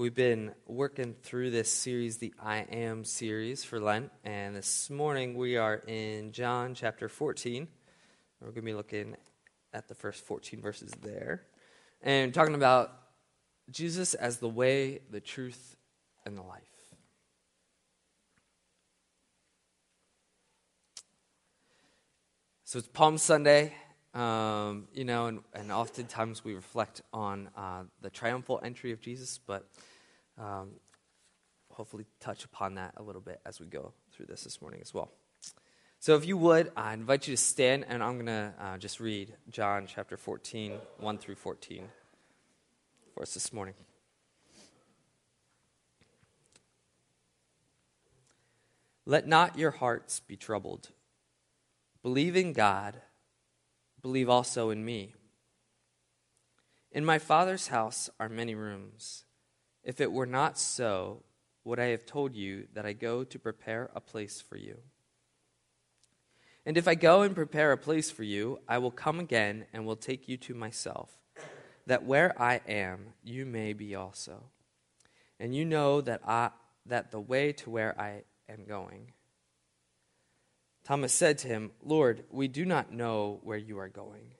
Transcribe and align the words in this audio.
We've 0.00 0.14
been 0.14 0.52
working 0.66 1.12
through 1.12 1.50
this 1.50 1.70
series, 1.70 2.16
the 2.16 2.32
I 2.42 2.60
Am 2.60 3.04
series 3.04 3.64
for 3.64 3.78
Lent, 3.78 4.10
and 4.24 4.56
this 4.56 4.88
morning 4.88 5.34
we 5.34 5.58
are 5.58 5.82
in 5.86 6.32
John 6.32 6.74
chapter 6.74 7.06
14. 7.06 7.68
We're 8.40 8.46
going 8.46 8.54
to 8.54 8.62
be 8.62 8.72
looking 8.72 9.14
at 9.74 9.88
the 9.88 9.94
first 9.94 10.24
14 10.24 10.62
verses 10.62 10.90
there 11.02 11.42
and 12.00 12.32
talking 12.32 12.54
about 12.54 12.96
Jesus 13.70 14.14
as 14.14 14.38
the 14.38 14.48
way, 14.48 15.00
the 15.10 15.20
truth, 15.20 15.76
and 16.24 16.34
the 16.34 16.42
life. 16.44 16.62
So 22.64 22.78
it's 22.78 22.88
Palm 22.88 23.18
Sunday, 23.18 23.74
um, 24.14 24.88
you 24.94 25.04
know, 25.04 25.26
and, 25.26 25.40
and 25.52 25.70
oftentimes 25.70 26.42
we 26.42 26.54
reflect 26.54 27.02
on 27.12 27.50
uh, 27.54 27.82
the 28.00 28.08
triumphal 28.08 28.60
entry 28.64 28.92
of 28.92 29.02
Jesus, 29.02 29.38
but 29.46 29.68
um, 30.40 30.70
hopefully 31.70 32.06
touch 32.18 32.44
upon 32.44 32.74
that 32.74 32.94
a 32.96 33.02
little 33.02 33.20
bit 33.20 33.40
as 33.44 33.60
we 33.60 33.66
go 33.66 33.92
through 34.12 34.26
this 34.26 34.44
this 34.44 34.60
morning 34.60 34.80
as 34.82 34.92
well. 34.92 35.10
So 35.98 36.16
if 36.16 36.26
you 36.26 36.38
would, 36.38 36.72
I 36.76 36.94
invite 36.94 37.28
you 37.28 37.36
to 37.36 37.42
stand, 37.42 37.84
and 37.86 38.02
I'm 38.02 38.14
going 38.14 38.26
to 38.26 38.54
uh, 38.58 38.78
just 38.78 39.00
read 39.00 39.34
John 39.50 39.86
chapter 39.86 40.16
14, 40.16 40.78
1 40.98 41.18
through 41.18 41.34
14 41.34 41.88
for 43.14 43.22
us 43.22 43.34
this 43.34 43.52
morning. 43.52 43.74
Let 49.04 49.28
not 49.28 49.58
your 49.58 49.72
hearts 49.72 50.20
be 50.20 50.36
troubled. 50.36 50.88
Believe 52.02 52.34
in 52.34 52.54
God, 52.54 53.02
believe 54.00 54.30
also 54.30 54.70
in 54.70 54.84
me. 54.84 55.14
In 56.92 57.04
my 57.04 57.18
Father's 57.18 57.68
house 57.68 58.08
are 58.18 58.28
many 58.28 58.54
rooms. 58.54 59.24
If 59.84 60.00
it 60.00 60.12
were 60.12 60.26
not 60.26 60.58
so, 60.58 61.22
would 61.64 61.78
I 61.78 61.86
have 61.86 62.06
told 62.06 62.34
you 62.34 62.66
that 62.74 62.86
I 62.86 62.92
go 62.92 63.24
to 63.24 63.38
prepare 63.38 63.90
a 63.94 64.00
place 64.00 64.40
for 64.40 64.56
you? 64.56 64.78
And 66.66 66.76
if 66.76 66.86
I 66.86 66.94
go 66.94 67.22
and 67.22 67.34
prepare 67.34 67.72
a 67.72 67.78
place 67.78 68.10
for 68.10 68.22
you, 68.22 68.60
I 68.68 68.78
will 68.78 68.90
come 68.90 69.18
again 69.18 69.66
and 69.72 69.86
will 69.86 69.96
take 69.96 70.28
you 70.28 70.36
to 70.38 70.54
myself, 70.54 71.10
that 71.86 72.04
where 72.04 72.40
I 72.40 72.60
am, 72.68 73.14
you 73.24 73.46
may 73.46 73.72
be 73.72 73.94
also. 73.94 74.44
And 75.38 75.54
you 75.54 75.64
know 75.64 76.02
that, 76.02 76.20
I, 76.26 76.50
that 76.86 77.10
the 77.10 77.20
way 77.20 77.52
to 77.52 77.70
where 77.70 77.98
I 77.98 78.22
am 78.48 78.64
going. 78.66 79.12
Thomas 80.84 81.14
said 81.14 81.38
to 81.38 81.48
him, 81.48 81.70
Lord, 81.82 82.24
we 82.30 82.46
do 82.46 82.64
not 82.64 82.92
know 82.92 83.40
where 83.42 83.58
you 83.58 83.78
are 83.78 83.88
going. 83.88 84.34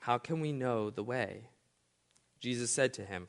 How 0.00 0.18
can 0.18 0.40
we 0.40 0.52
know 0.52 0.90
the 0.90 1.04
way? 1.04 1.48
Jesus 2.40 2.70
said 2.70 2.92
to 2.94 3.04
him, 3.04 3.28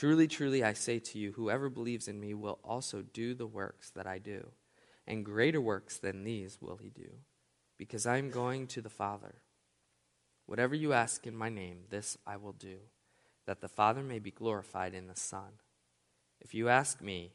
Truly, 0.00 0.28
truly, 0.28 0.64
I 0.64 0.72
say 0.72 0.98
to 0.98 1.18
you, 1.18 1.32
whoever 1.32 1.68
believes 1.68 2.08
in 2.08 2.18
me 2.18 2.32
will 2.32 2.58
also 2.64 3.02
do 3.02 3.34
the 3.34 3.46
works 3.46 3.90
that 3.90 4.06
I 4.06 4.16
do, 4.16 4.46
and 5.06 5.26
greater 5.26 5.60
works 5.60 5.98
than 5.98 6.24
these 6.24 6.56
will 6.58 6.78
he 6.78 6.88
do, 6.88 7.10
because 7.76 8.06
I 8.06 8.16
am 8.16 8.30
going 8.30 8.66
to 8.68 8.80
the 8.80 8.88
Father. 8.88 9.42
Whatever 10.46 10.74
you 10.74 10.94
ask 10.94 11.26
in 11.26 11.36
my 11.36 11.50
name, 11.50 11.80
this 11.90 12.16
I 12.26 12.38
will 12.38 12.54
do, 12.54 12.76
that 13.44 13.60
the 13.60 13.68
Father 13.68 14.02
may 14.02 14.18
be 14.18 14.30
glorified 14.30 14.94
in 14.94 15.06
the 15.06 15.16
Son. 15.16 15.60
If 16.40 16.54
you 16.54 16.70
ask 16.70 17.02
me 17.02 17.34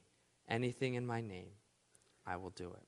anything 0.50 0.96
in 0.96 1.06
my 1.06 1.22
name, 1.22 1.52
I 2.26 2.38
will 2.38 2.50
do 2.50 2.70
it. 2.70 2.88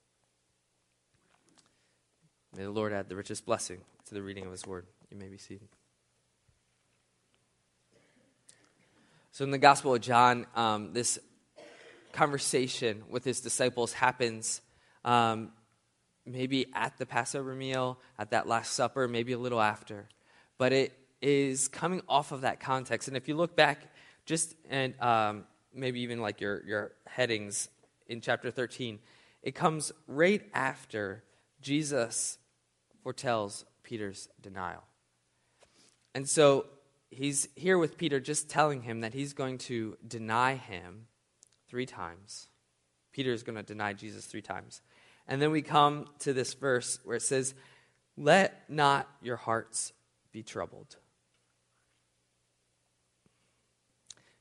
May 2.57 2.63
the 2.63 2.71
Lord 2.71 2.93
add 2.93 3.09
the 3.09 3.15
richest 3.15 3.45
blessing 3.45 3.81
to 4.05 4.15
the 4.15 4.23
reading 4.23 4.47
of 4.47 4.51
his 4.51 4.65
word. 4.65 4.87
You 5.11 5.17
may 5.17 5.27
be 5.27 5.37
seated. 5.37 5.69
So, 9.37 9.43
in 9.45 9.51
the 9.51 9.59
Gospel 9.59 9.93
of 9.93 10.01
John, 10.01 10.47
um, 10.55 10.93
this 10.93 11.19
conversation 12.11 13.03
with 13.07 13.23
his 13.23 13.39
disciples 13.39 13.93
happens 13.93 14.63
um, 15.05 15.51
maybe 16.25 16.65
at 16.73 16.97
the 16.97 17.05
Passover 17.05 17.53
meal, 17.53 17.99
at 18.17 18.31
that 18.31 18.47
Last 18.47 18.73
Supper, 18.73 19.07
maybe 19.07 19.33
a 19.33 19.37
little 19.37 19.61
after. 19.61 20.09
But 20.57 20.73
it 20.73 20.97
is 21.21 21.67
coming 21.67 22.01
off 22.09 22.31
of 22.31 22.41
that 22.41 22.59
context. 22.59 23.09
And 23.09 23.15
if 23.15 23.27
you 23.27 23.35
look 23.35 23.55
back, 23.55 23.93
just 24.25 24.55
and 24.71 24.99
um, 24.99 25.43
maybe 25.71 25.99
even 25.99 26.19
like 26.19 26.41
your, 26.41 26.65
your 26.65 26.91
headings 27.05 27.69
in 28.07 28.21
chapter 28.21 28.49
13, 28.49 28.97
it 29.43 29.53
comes 29.53 29.91
right 30.07 30.41
after 30.51 31.23
Jesus 31.61 32.39
foretells 33.03 33.65
Peter's 33.83 34.29
denial. 34.41 34.81
And 36.15 36.27
so 36.27 36.65
he's 37.09 37.47
here 37.55 37.77
with 37.77 37.97
Peter 37.97 38.19
just 38.19 38.49
telling 38.49 38.81
him 38.81 39.01
that 39.01 39.13
he's 39.13 39.33
going 39.33 39.57
to 39.59 39.97
deny 40.07 40.55
him 40.55 41.07
three 41.69 41.85
times. 41.85 42.47
Peter 43.11 43.31
is 43.31 43.43
going 43.43 43.55
to 43.55 43.63
deny 43.63 43.93
Jesus 43.93 44.25
three 44.25 44.41
times. 44.41 44.81
And 45.27 45.41
then 45.41 45.51
we 45.51 45.61
come 45.61 46.07
to 46.19 46.33
this 46.33 46.53
verse 46.53 46.99
where 47.03 47.17
it 47.17 47.21
says, 47.21 47.53
Let 48.15 48.69
not 48.69 49.07
your 49.21 49.35
hearts 49.35 49.91
be 50.31 50.43
troubled. 50.43 50.95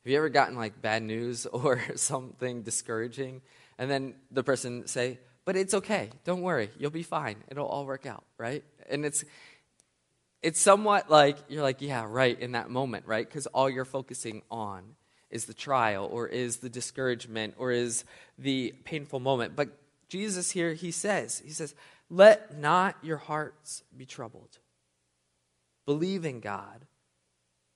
Have 0.04 0.10
you 0.12 0.18
ever 0.18 0.28
gotten 0.28 0.56
like 0.56 0.80
bad 0.80 1.02
news 1.02 1.46
or 1.52 1.80
something 1.96 2.62
discouraging? 2.62 3.42
And 3.78 3.90
then 3.90 4.14
the 4.30 4.44
person 4.44 4.86
say, 4.86 5.18
But 5.44 5.56
it's 5.56 5.74
okay. 5.74 6.10
Don't 6.24 6.42
worry. 6.42 6.70
You'll 6.78 6.90
be 6.90 7.02
fine. 7.02 7.36
It'll 7.48 7.66
all 7.66 7.86
work 7.86 8.06
out, 8.06 8.24
right? 8.38 8.62
And 8.88 9.04
it's 9.04 9.24
it's 10.42 10.60
somewhat 10.60 11.10
like 11.10 11.38
you're 11.48 11.62
like, 11.62 11.80
yeah, 11.80 12.06
right, 12.08 12.38
in 12.38 12.52
that 12.52 12.70
moment, 12.70 13.06
right? 13.06 13.26
Because 13.26 13.46
all 13.48 13.68
you're 13.68 13.84
focusing 13.84 14.42
on 14.50 14.94
is 15.30 15.46
the 15.46 15.54
trial 15.54 16.08
or 16.10 16.28
is 16.28 16.58
the 16.58 16.68
discouragement 16.68 17.54
or 17.58 17.72
is 17.72 18.04
the 18.38 18.74
painful 18.84 19.20
moment. 19.20 19.56
But 19.56 19.68
Jesus 20.08 20.50
here, 20.50 20.74
he 20.74 20.90
says, 20.90 21.42
he 21.44 21.50
says, 21.50 21.74
let 22.08 22.58
not 22.58 22.96
your 23.02 23.16
hearts 23.16 23.82
be 23.96 24.06
troubled. 24.06 24.58
Believe 25.84 26.24
in 26.24 26.40
God. 26.40 26.86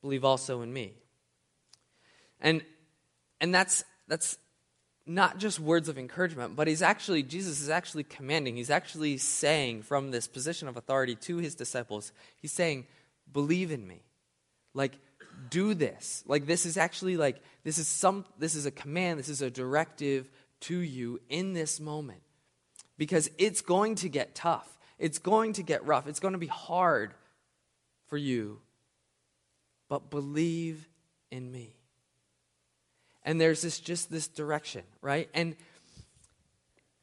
Believe 0.03 0.25
also 0.25 0.63
in 0.63 0.73
me. 0.73 0.95
And 2.41 2.63
and 3.41 3.55
that's 3.55 3.85
that's 4.09 4.39
not 5.07 5.39
just 5.39 5.59
words 5.59 5.89
of 5.89 5.99
encouragement, 5.99 6.57
but 6.57 6.69
he's 6.69 6.83
actually, 6.83 7.23
Jesus 7.23 7.61
is 7.61 7.71
actually 7.71 8.05
commanding, 8.05 8.57
he's 8.57 8.71
actually 8.71 9.17
saying 9.17 9.83
from 9.83 10.11
this 10.11 10.29
position 10.29 10.69
of 10.69 10.77
authority 10.77 11.15
to 11.17 11.39
his 11.39 11.55
disciples, 11.55 12.13
he's 12.41 12.53
saying, 12.53 12.87
believe 13.33 13.71
in 13.71 13.87
me. 13.87 14.03
Like, 14.75 14.99
do 15.49 15.75
this. 15.75 16.23
Like, 16.27 16.47
this 16.47 16.67
is 16.67 16.77
actually 16.77 17.17
like, 17.17 17.43
this 17.65 17.79
is 17.79 17.89
some, 17.89 18.25
this 18.39 18.55
is 18.55 18.67
a 18.67 18.71
command, 18.71 19.19
this 19.19 19.29
is 19.29 19.43
a 19.43 19.51
directive 19.51 20.31
to 20.61 20.79
you 20.79 21.21
in 21.29 21.55
this 21.55 21.81
moment. 21.81 22.23
Because 22.99 23.31
it's 23.39 23.63
going 23.63 23.95
to 23.97 24.09
get 24.09 24.35
tough. 24.35 24.79
It's 24.99 25.19
going 25.19 25.55
to 25.55 25.63
get 25.63 25.85
rough. 25.87 26.07
It's 26.07 26.21
going 26.21 26.33
to 26.33 26.39
be 26.39 26.47
hard 26.47 27.15
for 28.09 28.19
you. 28.19 28.61
But 29.89 30.11
believe 30.11 30.87
in 31.31 31.51
me 31.51 31.80
and 33.25 33.41
there's 33.41 33.63
this 33.63 33.81
just 33.81 34.11
this 34.11 34.29
direction, 34.29 34.83
right? 35.03 35.29
And 35.35 35.57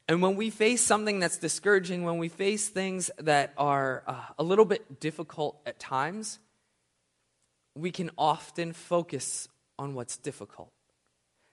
and 0.10 0.22
when 0.22 0.36
we 0.36 0.50
face 0.50 0.82
something 0.82 1.20
that's 1.20 1.38
discouraging, 1.38 2.04
when 2.04 2.18
we 2.18 2.30
face 2.30 2.70
things 2.70 3.12
that 3.20 3.54
are 3.58 4.04
uh, 4.08 4.22
a 4.40 4.44
little 4.44 4.64
bit 4.64 5.02
difficult 5.02 5.60
at 5.66 5.80
times, 5.80 6.40
we 7.76 7.92
can 7.92 8.10
often 8.18 8.72
focus 8.72 9.50
on 9.78 9.96
what's 9.96 10.18
difficult. 10.18 10.72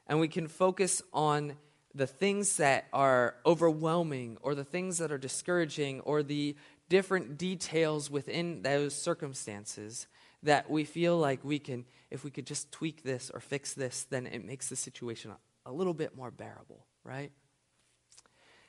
And 0.06 0.20
we 0.20 0.28
can 0.28 0.46
focus 0.46 1.02
on 1.12 1.56
the 1.94 2.06
things 2.06 2.56
that 2.58 2.86
are 2.92 3.34
overwhelming 3.44 4.36
or 4.42 4.54
the 4.54 4.64
things 4.64 4.98
that 4.98 5.10
are 5.10 5.18
discouraging 5.18 6.00
or 6.00 6.22
the 6.22 6.56
different 6.88 7.38
details 7.38 8.10
within 8.10 8.62
those 8.62 8.94
circumstances 8.94 10.06
that 10.42 10.70
we 10.70 10.84
feel 10.84 11.18
like 11.18 11.42
we 11.42 11.58
can, 11.58 11.84
if 12.14 12.24
we 12.24 12.30
could 12.30 12.46
just 12.46 12.72
tweak 12.72 13.02
this 13.02 13.30
or 13.34 13.40
fix 13.40 13.74
this, 13.74 14.04
then 14.04 14.26
it 14.26 14.44
makes 14.44 14.68
the 14.68 14.76
situation 14.76 15.32
a, 15.32 15.70
a 15.70 15.72
little 15.72 15.94
bit 15.94 16.16
more 16.16 16.30
bearable, 16.30 16.86
right? 17.04 17.32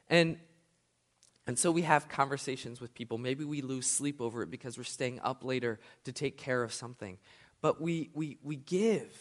And 0.10 0.38
and 1.48 1.60
so 1.60 1.72
we 1.72 1.84
have 1.84 2.10
conversations 2.10 2.82
with 2.82 2.96
people. 2.96 3.20
Maybe 3.20 3.46
we 3.46 3.62
lose 3.62 3.86
sleep 3.86 4.20
over 4.20 4.42
it 4.42 4.50
because 4.50 4.80
we're 4.80 4.84
staying 4.84 5.20
up 5.20 5.44
later 5.44 5.80
to 6.06 6.12
take 6.12 6.38
care 6.38 6.64
of 6.64 6.74
something. 6.74 7.20
But 7.62 7.80
we, 7.80 8.10
we, 8.16 8.40
we 8.42 8.56
give 8.56 9.14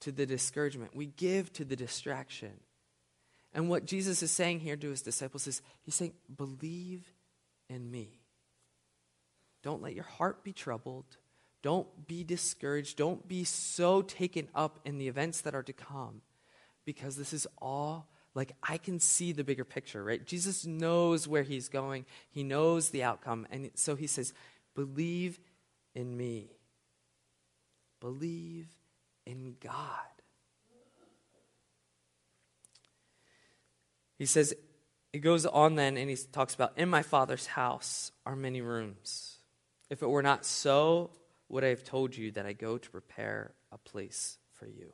to 0.00 0.12
the 0.12 0.26
discouragement, 0.26 0.94
we 0.94 1.06
give 1.06 1.52
to 1.54 1.64
the 1.64 1.76
distraction. 1.76 2.52
And 3.52 3.68
what 3.68 3.84
Jesus 3.84 4.22
is 4.22 4.30
saying 4.30 4.60
here 4.60 4.76
to 4.76 4.90
his 4.90 5.02
disciples 5.02 5.48
is 5.48 5.60
He's 5.82 5.96
saying, 5.96 6.14
believe 6.34 7.12
in 7.68 7.90
me. 7.90 8.20
Don't 9.62 9.82
let 9.82 9.94
your 9.94 10.04
heart 10.04 10.44
be 10.44 10.52
troubled. 10.52 11.16
Don't 11.62 12.06
be 12.06 12.24
discouraged. 12.24 12.96
Don't 12.96 13.26
be 13.28 13.44
so 13.44 14.02
taken 14.02 14.48
up 14.54 14.78
in 14.84 14.98
the 14.98 15.08
events 15.08 15.42
that 15.42 15.54
are 15.54 15.62
to 15.62 15.72
come 15.72 16.22
because 16.84 17.16
this 17.16 17.32
is 17.32 17.46
all 17.58 18.08
like 18.34 18.52
I 18.62 18.78
can 18.78 19.00
see 19.00 19.32
the 19.32 19.44
bigger 19.44 19.64
picture, 19.64 20.02
right? 20.02 20.24
Jesus 20.24 20.64
knows 20.64 21.26
where 21.26 21.42
he's 21.42 21.68
going, 21.68 22.06
he 22.30 22.42
knows 22.42 22.90
the 22.90 23.02
outcome. 23.02 23.46
And 23.50 23.70
so 23.74 23.96
he 23.96 24.06
says, 24.06 24.32
Believe 24.74 25.40
in 25.94 26.16
me, 26.16 26.50
believe 28.00 28.68
in 29.26 29.56
God. 29.60 29.98
He 34.16 34.26
says, 34.26 34.54
he 35.12 35.18
goes 35.18 35.44
on 35.46 35.74
then 35.74 35.96
and 35.96 36.08
he 36.08 36.16
talks 36.16 36.54
about, 36.54 36.72
In 36.76 36.88
my 36.88 37.02
Father's 37.02 37.46
house 37.46 38.12
are 38.24 38.36
many 38.36 38.60
rooms. 38.60 39.38
If 39.88 40.02
it 40.02 40.08
were 40.08 40.22
not 40.22 40.44
so, 40.44 41.10
would 41.50 41.64
I 41.64 41.68
have 41.68 41.84
told 41.84 42.16
you 42.16 42.30
that 42.32 42.46
I 42.46 42.52
go 42.52 42.78
to 42.78 42.90
prepare 42.90 43.54
a 43.72 43.78
place 43.78 44.38
for 44.52 44.66
you? 44.66 44.92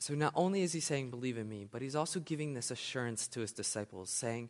So 0.00 0.14
not 0.14 0.32
only 0.34 0.62
is 0.62 0.72
he 0.72 0.80
saying, 0.80 1.10
believe 1.10 1.36
in 1.36 1.48
me, 1.48 1.66
but 1.70 1.82
he's 1.82 1.94
also 1.94 2.20
giving 2.20 2.54
this 2.54 2.70
assurance 2.70 3.28
to 3.28 3.40
his 3.40 3.52
disciples, 3.52 4.08
saying, 4.08 4.48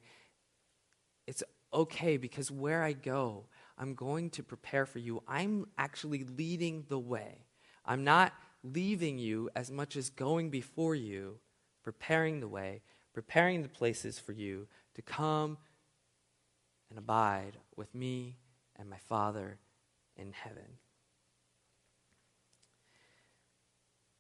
it's 1.26 1.42
okay 1.74 2.16
because 2.16 2.52
where 2.52 2.84
I 2.84 2.92
go, 2.92 3.46
I'm 3.76 3.94
going 3.94 4.30
to 4.30 4.44
prepare 4.44 4.86
for 4.86 5.00
you. 5.00 5.22
I'm 5.26 5.66
actually 5.76 6.22
leading 6.22 6.84
the 6.88 6.98
way. 6.98 7.46
I'm 7.84 8.04
not 8.04 8.32
leaving 8.62 9.18
you 9.18 9.50
as 9.56 9.72
much 9.72 9.96
as 9.96 10.08
going 10.08 10.50
before 10.50 10.94
you, 10.94 11.38
preparing 11.82 12.38
the 12.38 12.48
way, 12.48 12.82
preparing 13.12 13.62
the 13.62 13.68
places 13.68 14.20
for 14.20 14.32
you 14.32 14.68
to 14.94 15.02
come 15.02 15.58
and 16.90 16.98
abide 16.98 17.56
with 17.74 17.92
me 17.92 18.36
and 18.80 18.88
my 18.88 18.98
Father 19.08 19.58
in 20.16 20.32
heaven. 20.32 20.78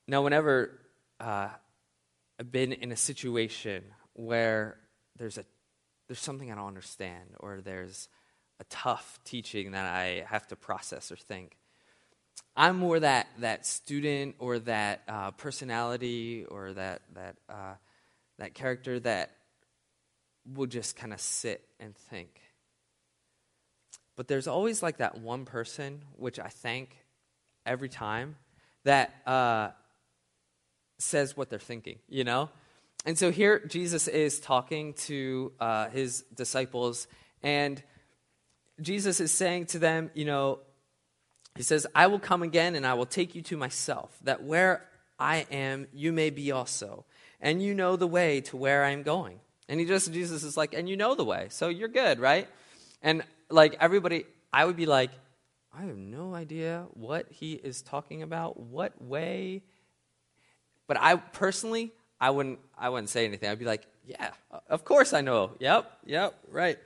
Now, 0.06 0.22
whenever 0.22 0.78
uh, 1.18 1.48
I've 2.38 2.52
been 2.52 2.72
in 2.72 2.92
a 2.92 2.96
situation 2.96 3.84
where 4.12 4.76
there's 5.16 5.38
a 5.38 5.44
there's 6.08 6.20
something 6.20 6.50
I 6.50 6.56
don't 6.56 6.66
understand, 6.66 7.36
or 7.38 7.60
there's 7.60 8.08
a 8.58 8.64
tough 8.64 9.20
teaching 9.24 9.70
that 9.72 9.86
I 9.86 10.24
have 10.26 10.46
to 10.48 10.56
process 10.56 11.12
or 11.12 11.16
think. 11.16 11.56
I'm 12.56 12.76
more 12.76 12.98
that 13.00 13.28
that 13.38 13.64
student 13.64 14.34
or 14.38 14.58
that 14.60 15.02
uh, 15.08 15.30
personality 15.30 16.44
or 16.44 16.72
that 16.72 17.02
that 17.14 17.36
uh, 17.48 17.74
that 18.38 18.54
character 18.54 18.98
that 19.00 19.30
will 20.44 20.66
just 20.66 20.96
kind 20.96 21.12
of 21.12 21.20
sit 21.20 21.62
and 21.78 21.94
think. 21.94 22.40
But 24.20 24.28
there's 24.28 24.46
always 24.46 24.82
like 24.82 24.98
that 24.98 25.18
one 25.18 25.46
person, 25.46 26.02
which 26.18 26.38
I 26.38 26.48
thank 26.48 26.94
every 27.64 27.88
time, 27.88 28.36
that 28.84 29.14
uh, 29.26 29.70
says 30.98 31.38
what 31.38 31.48
they're 31.48 31.58
thinking, 31.58 32.00
you 32.06 32.24
know? 32.24 32.50
And 33.06 33.16
so 33.16 33.30
here 33.30 33.64
Jesus 33.66 34.08
is 34.08 34.38
talking 34.38 34.92
to 35.08 35.52
uh, 35.58 35.88
his 35.88 36.20
disciples, 36.34 37.08
and 37.42 37.82
Jesus 38.82 39.20
is 39.20 39.32
saying 39.32 39.64
to 39.68 39.78
them, 39.78 40.10
you 40.12 40.26
know, 40.26 40.58
he 41.56 41.62
says, 41.62 41.86
I 41.94 42.08
will 42.08 42.20
come 42.20 42.42
again 42.42 42.74
and 42.74 42.86
I 42.86 42.92
will 42.92 43.06
take 43.06 43.34
you 43.34 43.40
to 43.44 43.56
myself, 43.56 44.14
that 44.24 44.42
where 44.44 44.86
I 45.18 45.46
am, 45.50 45.86
you 45.94 46.12
may 46.12 46.28
be 46.28 46.52
also. 46.52 47.06
And 47.40 47.62
you 47.62 47.72
know 47.74 47.96
the 47.96 48.06
way 48.06 48.42
to 48.42 48.58
where 48.58 48.84
I 48.84 48.90
am 48.90 49.02
going. 49.02 49.40
And 49.66 49.80
he 49.80 49.86
just, 49.86 50.12
Jesus 50.12 50.42
is 50.42 50.58
like, 50.58 50.74
and 50.74 50.90
you 50.90 50.98
know 50.98 51.14
the 51.14 51.24
way, 51.24 51.46
so 51.48 51.70
you're 51.70 51.88
good, 51.88 52.18
right? 52.18 52.48
And 53.00 53.22
like 53.50 53.76
everybody, 53.80 54.24
I 54.52 54.64
would 54.64 54.76
be 54.76 54.86
like, 54.86 55.10
I 55.72 55.82
have 55.82 55.96
no 55.96 56.34
idea 56.34 56.86
what 56.94 57.26
he 57.30 57.52
is 57.52 57.82
talking 57.82 58.22
about. 58.22 58.58
What 58.58 59.00
way 59.00 59.62
but 60.90 61.00
I 61.00 61.14
personally, 61.14 61.92
I 62.20 62.30
wouldn't, 62.30 62.58
I 62.76 62.88
wouldn't 62.88 63.10
say 63.10 63.24
anything. 63.24 63.48
I'd 63.48 63.60
be 63.60 63.64
like, 63.64 63.86
yeah, 64.04 64.32
of 64.68 64.84
course 64.84 65.12
I 65.12 65.20
know. 65.20 65.52
Yep, 65.60 65.88
yep, 66.04 66.34
right. 66.50 66.80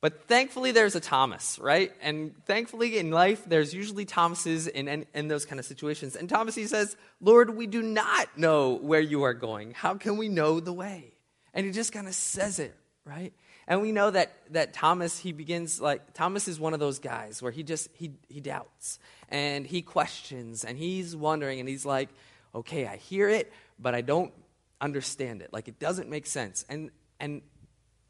But 0.00 0.28
thankfully, 0.28 0.70
there's 0.70 0.94
a 0.94 1.00
Thomas, 1.00 1.58
right? 1.58 1.90
And 2.02 2.36
thankfully, 2.44 2.98
in 2.98 3.10
life, 3.10 3.42
there's 3.44 3.74
usually 3.74 4.04
Thomases 4.04 4.68
in, 4.68 4.86
in, 4.86 5.06
in, 5.12 5.26
those 5.26 5.44
kind 5.44 5.58
of 5.58 5.66
situations. 5.66 6.14
And 6.14 6.28
Thomas, 6.28 6.54
he 6.54 6.68
says, 6.68 6.96
Lord, 7.20 7.50
we 7.56 7.66
do 7.66 7.82
not 7.82 8.28
know 8.38 8.74
where 8.74 9.00
you 9.00 9.24
are 9.24 9.34
going. 9.34 9.72
How 9.72 9.94
can 9.94 10.18
we 10.18 10.28
know 10.28 10.60
the 10.60 10.72
way? 10.72 11.14
And 11.52 11.66
he 11.66 11.72
just 11.72 11.92
kind 11.92 12.06
of 12.06 12.14
says 12.14 12.60
it, 12.60 12.76
right? 13.04 13.32
And 13.66 13.80
we 13.80 13.92
know 13.92 14.10
that, 14.10 14.32
that 14.50 14.72
Thomas, 14.72 15.18
he 15.18 15.32
begins 15.32 15.80
like, 15.80 16.14
Thomas 16.14 16.48
is 16.48 16.58
one 16.58 16.74
of 16.74 16.80
those 16.80 16.98
guys 16.98 17.42
where 17.42 17.52
he 17.52 17.62
just, 17.62 17.88
he, 17.94 18.12
he 18.28 18.40
doubts 18.40 18.98
and 19.28 19.66
he 19.66 19.82
questions 19.82 20.64
and 20.64 20.76
he's 20.76 21.14
wondering 21.16 21.60
and 21.60 21.68
he's 21.68 21.86
like, 21.86 22.08
okay, 22.54 22.86
I 22.86 22.96
hear 22.96 23.28
it, 23.28 23.52
but 23.78 23.94
I 23.94 24.00
don't 24.00 24.32
understand 24.80 25.42
it. 25.42 25.52
Like 25.52 25.68
it 25.68 25.78
doesn't 25.78 26.10
make 26.10 26.26
sense. 26.26 26.66
And 26.68 26.90
and 27.20 27.40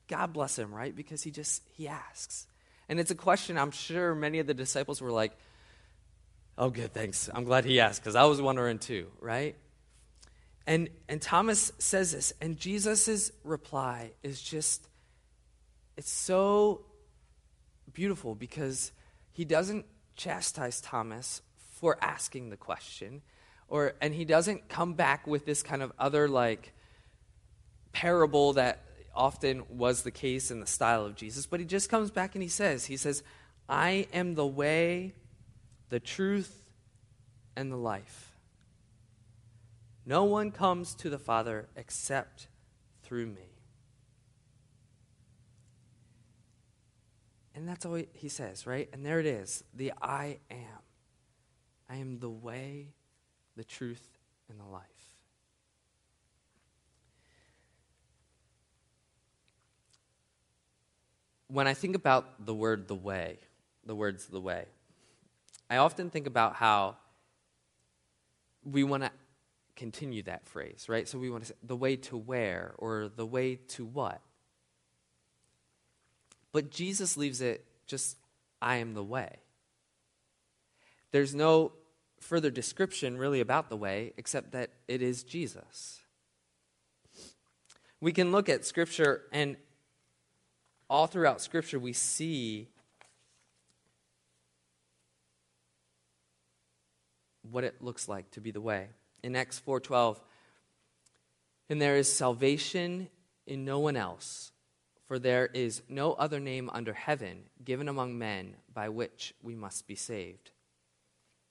God 0.09 0.33
bless 0.33 0.59
him, 0.59 0.75
right? 0.75 0.95
Because 0.97 1.23
he 1.23 1.31
just 1.31 1.63
he 1.77 1.87
asks. 1.87 2.47
And 2.89 2.99
it's 2.99 3.11
a 3.11 3.15
question 3.15 3.59
I'm 3.59 3.71
sure 3.71 4.15
many 4.15 4.39
of 4.41 4.47
the 4.47 4.55
disciples 4.55 5.01
were 5.01 5.13
like, 5.13 5.33
"Oh, 6.59 6.71
good, 6.71 6.93
thanks. 6.93 7.31
I'm 7.33 7.45
glad 7.45 7.65
he 7.65 7.79
asked 7.79 8.03
because 8.03 8.17
I 8.17 8.25
was 8.25 8.41
wondering 8.41 8.79
too, 8.79 9.07
right?" 9.21 9.55
And 10.67 10.89
and 11.09 11.21
Thomas 11.21 11.73
says 11.79 12.13
this, 12.13 12.33
and 12.41 12.57
Jesus' 12.57 13.33
reply 13.45 14.13
is 14.23 14.41
just 14.41 14.89
it's 15.97 16.11
so 16.11 16.83
beautiful 17.93 18.35
because 18.35 18.93
he 19.33 19.45
doesn't 19.45 19.87
chastise 20.17 20.81
Thomas 20.81 21.43
for 21.77 21.99
asking 22.01 22.51
the 22.51 22.57
question 22.57 23.23
or 23.69 23.95
and 24.01 24.15
he 24.15 24.25
doesn't 24.25 24.69
come 24.69 24.95
back 24.95 25.27
with 25.27 25.45
this 25.45 25.63
kind 25.63 25.83
of 25.83 25.93
other 25.99 26.29
like 26.29 26.73
parable 27.93 28.53
that 28.55 28.85
often 29.15 29.65
was 29.69 30.03
the 30.03 30.11
case 30.11 30.51
in 30.51 30.61
the 30.61 30.67
style 30.67 31.05
of 31.05 31.15
Jesus, 31.15 31.47
but 31.47 31.61
he 31.61 31.67
just 31.67 31.91
comes 31.91 32.11
back 32.11 32.35
and 32.35 32.43
he 32.43 32.49
says, 32.49 32.87
he 32.87 32.97
says, 32.97 33.23
I 33.69 34.07
am 34.13 34.35
the 34.35 34.47
way, 34.47 35.15
the 35.91 36.01
truth, 36.01 36.71
and 37.57 37.71
the 37.71 37.77
life. 37.77 38.32
No 40.05 40.25
one 40.25 40.51
comes 40.51 40.95
to 40.97 41.11
the 41.11 41.19
Father 41.19 41.69
except 41.77 42.49
through 43.03 43.27
me. 43.27 43.53
And 47.55 47.69
that's 47.69 47.85
all 47.85 48.01
he 48.13 48.29
says, 48.29 48.67
right? 48.67 48.89
And 48.93 49.05
there 49.05 49.21
it 49.21 49.27
is 49.27 49.63
the 49.75 49.93
I 50.01 50.39
am. 50.51 50.83
I 51.89 51.97
am 51.97 52.19
the 52.19 52.31
way, 52.31 52.95
the 53.57 53.65
truth, 53.65 54.19
and 54.49 54.59
the 54.59 54.65
life. 54.65 54.83
When 61.49 61.67
I 61.67 61.75
think 61.75 61.95
about 61.95 62.47
the 62.47 62.55
word 62.55 62.89
the 62.89 62.95
way, 62.95 63.39
the 63.85 63.95
words 63.95 64.27
the 64.27 64.41
way, 64.41 64.65
I 65.69 65.77
often 65.77 66.09
think 66.09 66.27
about 66.27 66.55
how 66.55 66.97
we 68.65 68.85
want 68.85 69.03
to 69.03 69.11
continue 69.77 70.23
that 70.25 70.47
phrase, 70.47 70.87
right? 70.89 71.09
So 71.09 71.19
we 71.19 71.31
want 71.31 71.45
to 71.45 71.49
say 71.51 71.55
the 71.63 71.77
way 71.77 71.97
to 71.97 72.17
where 72.17 72.75
or 72.79 73.11
the 73.15 73.27
way 73.27 73.57
to 73.69 73.85
what. 73.85 74.21
But 76.53 76.71
Jesus 76.71 77.17
leaves 77.17 77.41
it 77.41 77.65
just, 77.87 78.17
I 78.61 78.77
am 78.77 78.95
the 78.95 79.03
way. 79.03 79.39
There's 81.11 81.35
no 81.35 81.73
further 82.21 82.51
description 82.51 83.17
really 83.17 83.41
about 83.41 83.69
the 83.69 83.77
way 83.77 84.13
except 84.17 84.53
that 84.53 84.71
it 84.89 85.03
is 85.03 85.25
Jesus. 85.25 86.01
We 88.01 88.13
can 88.13 88.33
look 88.33 88.49
at 88.49 88.65
Scripture, 88.65 89.23
and 89.33 89.57
all 90.91 91.07
throughout 91.07 91.41
Scripture, 91.41 91.79
we 91.79 91.93
see 91.93 92.69
what 97.51 97.65
it 97.65 97.83
looks 97.83 98.09
like 98.09 98.31
to 98.33 98.41
be 98.41 98.51
the 98.51 98.61
way. 98.61 98.89
In 99.23 99.37
Acts 99.37 99.61
4:12, 99.61 100.21
And 101.69 101.81
there 101.81 101.97
is 101.97 102.13
salvation 102.13 103.09
in 103.47 103.65
no 103.65 103.79
one 103.79 103.97
else, 103.97 104.53
for 105.07 105.19
there 105.19 105.47
is 105.47 105.83
no 105.89 106.13
other 106.15 106.41
name 106.41 106.69
under 106.71 106.93
heaven 106.93 107.45
given 107.65 107.89
among 107.89 108.19
men 108.19 108.57
by 108.73 108.89
which 108.89 109.35
we 109.43 109.55
must 109.55 109.87
be 109.87 109.95
saved. 109.95 110.51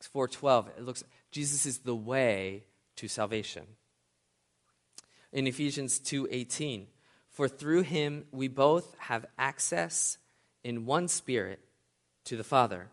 412, 0.02 0.68
it 0.78 0.82
looks 0.84 1.04
Jesus 1.32 1.66
is 1.66 1.80
the 1.80 1.96
way 1.96 2.66
to 2.98 3.08
salvation. 3.08 3.66
In 5.32 5.48
Ephesians 5.48 6.00
2:18, 6.00 6.88
for 7.30 7.48
through 7.48 7.84
him 7.84 8.28
we 8.32 8.48
both 8.48 8.96
have 9.00 9.26
access 9.38 10.18
in 10.64 10.86
one 10.86 11.08
spirit 11.08 11.60
to 12.26 12.36
the 12.36 12.44
Father. 12.44 12.92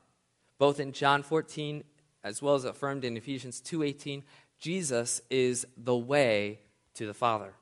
Both 0.58 0.80
in 0.80 0.92
John 0.92 1.22
14 1.22 1.84
as 2.22 2.42
well 2.42 2.54
as 2.54 2.64
affirmed 2.64 3.04
in 3.04 3.16
Ephesians 3.16 3.60
2:18, 3.60 4.24
Jesus 4.58 5.22
is 5.30 5.66
the 5.76 5.96
way 5.96 6.60
to 6.94 7.06
the 7.06 7.14
Father. 7.14 7.52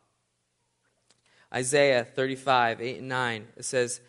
Isaiah 1.52 2.04
35, 2.04 2.80
8 2.80 2.98
and 2.98 3.08
9, 3.08 3.46
it 3.56 3.64
says, 3.64 4.00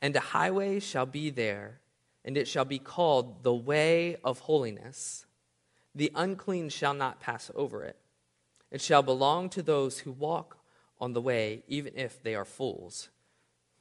And 0.00 0.16
a 0.16 0.20
highway 0.20 0.80
shall 0.80 1.06
be 1.06 1.30
there, 1.30 1.80
and 2.24 2.36
it 2.36 2.48
shall 2.48 2.64
be 2.64 2.78
called 2.78 3.42
the 3.42 3.54
way 3.54 4.16
of 4.24 4.40
holiness. 4.40 5.26
The 5.94 6.12
unclean 6.14 6.68
shall 6.68 6.94
not 6.94 7.20
pass 7.20 7.50
over 7.54 7.82
it. 7.84 7.96
It 8.70 8.80
shall 8.80 9.02
belong 9.02 9.48
to 9.50 9.62
those 9.62 10.00
who 10.00 10.12
walk 10.12 10.58
on 11.00 11.12
the 11.12 11.20
way, 11.20 11.62
even 11.68 11.92
if 11.96 12.22
they 12.22 12.34
are 12.34 12.44
fools. 12.44 13.08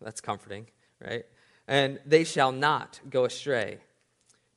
That's 0.01 0.21
comforting, 0.21 0.67
right? 1.03 1.25
And 1.67 1.99
they 2.05 2.23
shall 2.23 2.51
not 2.51 2.99
go 3.09 3.25
astray. 3.25 3.79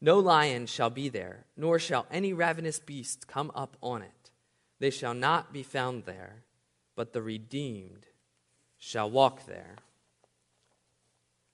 No 0.00 0.18
lion 0.18 0.66
shall 0.66 0.90
be 0.90 1.08
there, 1.08 1.44
nor 1.56 1.78
shall 1.78 2.06
any 2.10 2.32
ravenous 2.32 2.78
beast 2.78 3.26
come 3.26 3.50
up 3.54 3.76
on 3.82 4.02
it. 4.02 4.30
They 4.78 4.90
shall 4.90 5.14
not 5.14 5.52
be 5.52 5.62
found 5.62 6.04
there, 6.04 6.44
but 6.94 7.12
the 7.12 7.22
redeemed 7.22 8.06
shall 8.78 9.10
walk 9.10 9.46
there. 9.46 9.76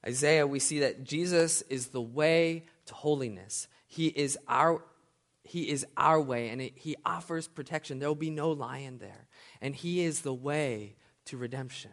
Isaiah, 0.06 0.46
we 0.46 0.58
see 0.58 0.80
that 0.80 1.04
Jesus 1.04 1.62
is 1.62 1.88
the 1.88 2.02
way 2.02 2.64
to 2.86 2.94
holiness. 2.94 3.68
He 3.86 4.08
is 4.08 4.38
our, 4.46 4.82
he 5.42 5.70
is 5.70 5.86
our 5.96 6.20
way, 6.20 6.50
and 6.50 6.60
it, 6.60 6.74
he 6.76 6.96
offers 7.06 7.48
protection. 7.48 7.98
There 7.98 8.08
will 8.10 8.14
be 8.14 8.28
no 8.28 8.50
lion 8.50 8.98
there. 8.98 9.26
And 9.62 9.74
he 9.74 10.02
is 10.02 10.20
the 10.20 10.34
way 10.34 10.96
to 11.26 11.38
redemption. 11.38 11.92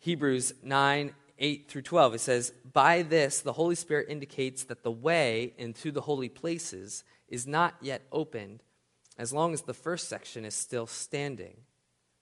Hebrews 0.00 0.54
9 0.64 1.12
8 1.40 1.68
through 1.68 1.82
12, 1.82 2.14
it 2.14 2.20
says, 2.20 2.52
By 2.72 3.02
this 3.02 3.40
the 3.40 3.54
Holy 3.54 3.74
Spirit 3.74 4.08
indicates 4.10 4.64
that 4.64 4.82
the 4.82 4.90
way 4.90 5.54
into 5.56 5.90
the 5.90 6.02
holy 6.02 6.28
places 6.28 7.02
is 7.28 7.46
not 7.46 7.74
yet 7.80 8.02
opened 8.12 8.62
as 9.18 9.32
long 9.32 9.52
as 9.54 9.62
the 9.62 9.74
first 9.74 10.08
section 10.08 10.44
is 10.44 10.54
still 10.54 10.86
standing, 10.86 11.56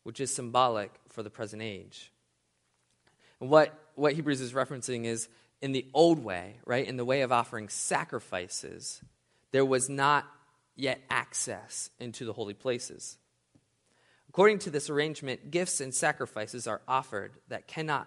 which 0.04 0.20
is 0.20 0.34
symbolic 0.34 0.92
for 1.08 1.22
the 1.22 1.30
present 1.30 1.62
age. 1.62 2.12
What, 3.38 3.72
what 3.94 4.14
Hebrews 4.14 4.40
is 4.40 4.52
referencing 4.52 5.04
is 5.04 5.28
in 5.60 5.72
the 5.72 5.87
old 5.92 6.22
way, 6.22 6.56
right, 6.64 6.87
in 6.87 6.96
the 6.96 7.04
way 7.04 7.22
of 7.22 7.32
offering 7.32 7.68
sacrifices, 7.68 9.02
there 9.50 9.64
was 9.64 9.88
not 9.88 10.25
yet 10.76 11.00
access 11.10 11.90
into 11.98 12.25
the 12.25 12.32
holy 12.32 12.54
places. 12.54 13.18
According 14.28 14.60
to 14.60 14.70
this 14.70 14.90
arrangement, 14.90 15.50
gifts 15.50 15.80
and 15.80 15.92
sacrifices 15.92 16.66
are 16.66 16.82
offered 16.87 17.32
that 17.48 17.66
cannot 17.66 18.06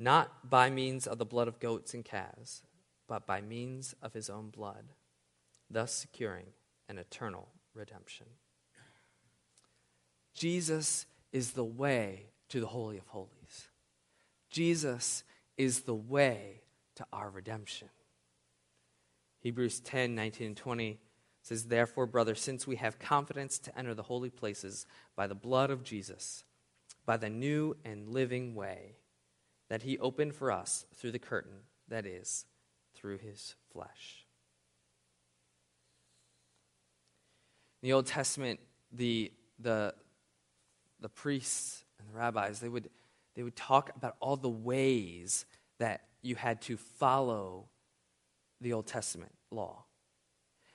not 0.00 0.48
by 0.48 0.70
means 0.70 1.06
of 1.06 1.18
the 1.18 1.26
blood 1.26 1.46
of 1.46 1.60
goats 1.60 1.92
and 1.92 2.04
calves, 2.04 2.62
but 3.06 3.26
by 3.26 3.42
means 3.42 3.94
of 4.02 4.14
his 4.14 4.30
own 4.30 4.48
blood, 4.48 4.94
thus 5.70 5.92
securing 5.92 6.46
an 6.88 6.96
eternal 6.96 7.48
redemption. 7.74 8.26
Jesus 10.32 11.04
is 11.32 11.52
the 11.52 11.64
way 11.64 12.30
to 12.48 12.60
the 12.60 12.66
Holy 12.66 12.96
of 12.96 13.06
Holies. 13.08 13.68
Jesus 14.48 15.22
is 15.58 15.80
the 15.82 15.94
way 15.94 16.62
to 16.94 17.04
our 17.12 17.28
redemption. 17.28 17.90
Hebrews 19.40 19.80
10 19.80 20.14
19 20.14 20.46
and 20.46 20.56
20 20.56 20.98
says, 21.42 21.64
Therefore, 21.64 22.06
brothers, 22.06 22.40
since 22.40 22.66
we 22.66 22.76
have 22.76 22.98
confidence 22.98 23.58
to 23.58 23.78
enter 23.78 23.94
the 23.94 24.04
holy 24.04 24.30
places 24.30 24.86
by 25.14 25.26
the 25.26 25.34
blood 25.34 25.70
of 25.70 25.84
Jesus, 25.84 26.44
by 27.04 27.18
the 27.18 27.28
new 27.28 27.76
and 27.84 28.08
living 28.08 28.54
way 28.54 28.96
that 29.70 29.82
he 29.82 29.98
opened 29.98 30.34
for 30.34 30.52
us 30.52 30.84
through 30.96 31.12
the 31.12 31.18
curtain, 31.18 31.60
that 31.88 32.04
is, 32.04 32.44
through 32.94 33.18
his 33.18 33.54
flesh. 33.72 34.26
In 37.82 37.88
the 37.88 37.92
Old 37.94 38.06
Testament, 38.06 38.60
the, 38.92 39.32
the, 39.58 39.94
the 41.00 41.08
priests 41.08 41.84
and 41.98 42.08
the 42.08 42.18
rabbis, 42.18 42.60
they 42.60 42.68
would, 42.68 42.90
they 43.36 43.42
would 43.42 43.56
talk 43.56 43.92
about 43.96 44.16
all 44.20 44.36
the 44.36 44.50
ways 44.50 45.46
that 45.78 46.02
you 46.20 46.34
had 46.34 46.60
to 46.62 46.76
follow 46.76 47.68
the 48.60 48.72
Old 48.72 48.86
Testament 48.86 49.32
law. 49.50 49.84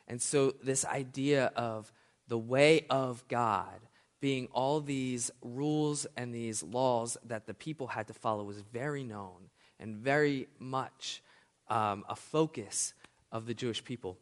And 0.07 0.21
so, 0.21 0.53
this 0.63 0.85
idea 0.85 1.51
of 1.55 1.91
the 2.27 2.37
way 2.37 2.85
of 2.89 3.27
God 3.27 3.79
being 4.21 4.47
all 4.51 4.81
these 4.81 5.31
rules 5.41 6.07
and 6.17 6.33
these 6.33 6.63
laws 6.63 7.17
that 7.25 7.45
the 7.45 7.53
people 7.53 7.87
had 7.87 8.07
to 8.07 8.13
follow 8.13 8.43
was 8.43 8.61
very 8.61 9.03
known 9.03 9.49
and 9.79 9.97
very 9.97 10.47
much 10.59 11.21
um, 11.67 12.03
a 12.07 12.15
focus 12.15 12.93
of 13.31 13.45
the 13.45 13.53
Jewish 13.53 13.83
people. 13.83 14.17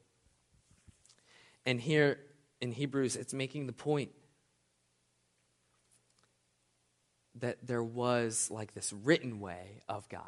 And 1.66 1.80
here 1.80 2.20
in 2.62 2.72
Hebrews, 2.72 3.16
it's 3.16 3.34
making 3.34 3.68
the 3.68 3.74
point 3.74 4.12
that 7.40 7.66
there 7.66 7.84
was 7.84 8.50
like 8.52 8.74
this 8.74 8.94
written 8.94 9.40
way 9.40 9.82
of 9.88 10.08
God, 10.10 10.22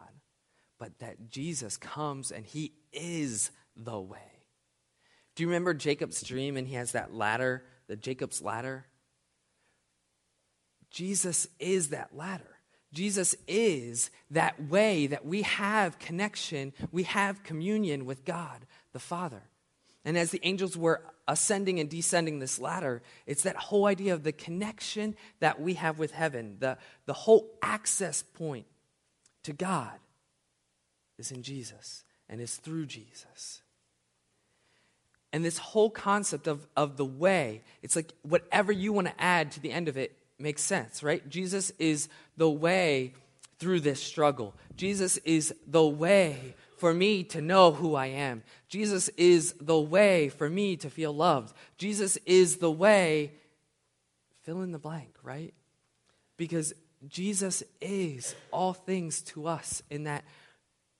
but 0.79 0.99
that 0.99 1.29
Jesus 1.29 1.77
comes 1.77 2.31
and 2.31 2.45
he 2.45 2.73
is 2.91 3.51
the 3.75 3.99
way. 3.99 4.17
Do 5.35 5.43
you 5.43 5.47
remember 5.47 5.73
Jacob's 5.73 6.21
dream 6.21 6.55
and 6.55 6.67
he 6.67 6.75
has 6.75 6.93
that 6.93 7.13
ladder, 7.13 7.63
the 7.87 7.95
Jacob's 7.95 8.41
ladder? 8.41 8.85
Jesus 10.95 11.45
is 11.59 11.89
that 11.89 12.15
ladder. 12.15 12.55
Jesus 12.93 13.35
is 13.49 14.09
that 14.31 14.69
way 14.69 15.07
that 15.07 15.25
we 15.25 15.41
have 15.41 15.99
connection, 15.99 16.71
we 16.89 17.03
have 17.03 17.43
communion 17.43 18.05
with 18.05 18.23
God 18.23 18.65
the 18.93 18.99
Father. 18.99 19.41
And 20.05 20.17
as 20.17 20.31
the 20.31 20.39
angels 20.43 20.77
were 20.77 21.01
ascending 21.27 21.81
and 21.81 21.89
descending 21.89 22.39
this 22.39 22.59
ladder, 22.59 23.01
it's 23.25 23.43
that 23.43 23.57
whole 23.57 23.87
idea 23.87 24.13
of 24.13 24.23
the 24.23 24.31
connection 24.31 25.17
that 25.41 25.59
we 25.59 25.73
have 25.73 25.99
with 25.99 26.11
heaven, 26.11 26.55
the, 26.59 26.77
the 27.07 27.13
whole 27.13 27.49
access 27.61 28.23
point 28.23 28.65
to 29.43 29.51
God 29.51 29.99
is 31.17 31.29
in 31.29 31.43
Jesus 31.43 32.05
and 32.29 32.39
is 32.39 32.55
through 32.55 32.85
Jesus. 32.85 33.63
And 35.33 35.43
this 35.43 35.57
whole 35.57 35.89
concept 35.89 36.47
of, 36.47 36.65
of 36.77 36.95
the 36.95 37.03
way, 37.03 37.63
it's 37.81 37.97
like 37.97 38.13
whatever 38.21 38.71
you 38.71 38.93
want 38.93 39.07
to 39.07 39.21
add 39.21 39.51
to 39.51 39.59
the 39.59 39.73
end 39.73 39.89
of 39.89 39.97
it 39.97 40.17
makes 40.37 40.61
sense, 40.61 41.03
right? 41.03 41.27
Jesus 41.29 41.71
is 41.79 42.09
the 42.37 42.49
way 42.49 43.13
through 43.59 43.79
this 43.79 44.01
struggle. 44.01 44.53
Jesus 44.75 45.17
is 45.17 45.53
the 45.65 45.85
way 45.85 46.55
for 46.77 46.93
me 46.93 47.23
to 47.23 47.41
know 47.41 47.71
who 47.71 47.95
I 47.95 48.07
am. 48.07 48.43
Jesus 48.67 49.09
is 49.09 49.55
the 49.59 49.79
way 49.79 50.29
for 50.29 50.49
me 50.49 50.75
to 50.77 50.89
feel 50.89 51.13
loved. 51.13 51.55
Jesus 51.77 52.17
is 52.25 52.57
the 52.57 52.71
way, 52.71 53.31
fill 54.43 54.61
in 54.61 54.71
the 54.71 54.79
blank, 54.79 55.15
right? 55.23 55.53
Because 56.37 56.73
Jesus 57.07 57.63
is 57.81 58.35
all 58.51 58.73
things 58.73 59.21
to 59.21 59.47
us 59.47 59.81
in 59.89 60.03
that 60.03 60.25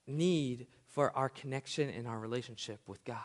need 0.08 0.68
for 0.88 1.16
our 1.16 1.30
connection 1.30 1.90
and 1.90 2.08
our 2.08 2.18
relationship 2.18 2.80
with 2.88 3.04
God. 3.04 3.18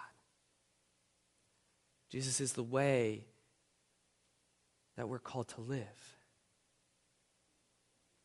Jesus 2.09 2.40
is 2.40 2.55
the 2.55 2.64
way 2.64 3.26
that 4.97 5.09
we're 5.09 5.18
called 5.18 5.49
to 5.49 5.61
live. 5.61 6.16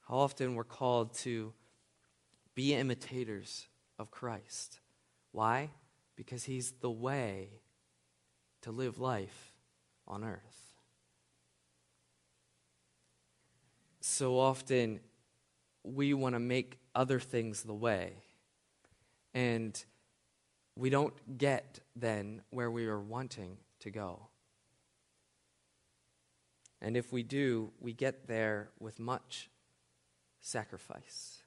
How 0.07 0.17
often 0.17 0.55
we're 0.55 0.63
called 0.63 1.13
to 1.19 1.53
be 2.53 2.73
imitators 2.73 3.67
of 3.97 4.11
Christ. 4.11 4.79
Why? 5.31 5.71
Because 6.15 6.43
he's 6.43 6.71
the 6.81 6.91
way 6.91 7.49
to 8.61 8.71
live 8.71 8.99
life 8.99 9.53
on 10.07 10.23
earth. 10.23 10.65
so 14.05 14.39
often 14.39 14.99
we 15.83 16.13
want 16.13 16.35
to 16.35 16.39
make 16.39 16.77
other 16.93 17.19
things 17.19 17.63
the 17.63 17.73
way. 17.73 18.13
And 19.33 19.83
we 20.75 20.89
don't 20.89 21.37
get 21.37 21.79
then 21.95 22.41
where 22.51 22.69
we 22.69 22.85
are 22.85 22.99
wanting 22.99 23.57
to 23.79 23.89
go. 23.89 24.27
And 26.85 26.95
if 26.95 27.11
we 27.11 27.23
do, 27.23 27.71
we 27.79 27.93
get 27.93 28.27
there 28.27 28.69
with 28.79 28.99
much 28.99 29.49
sacrifice 30.39 31.41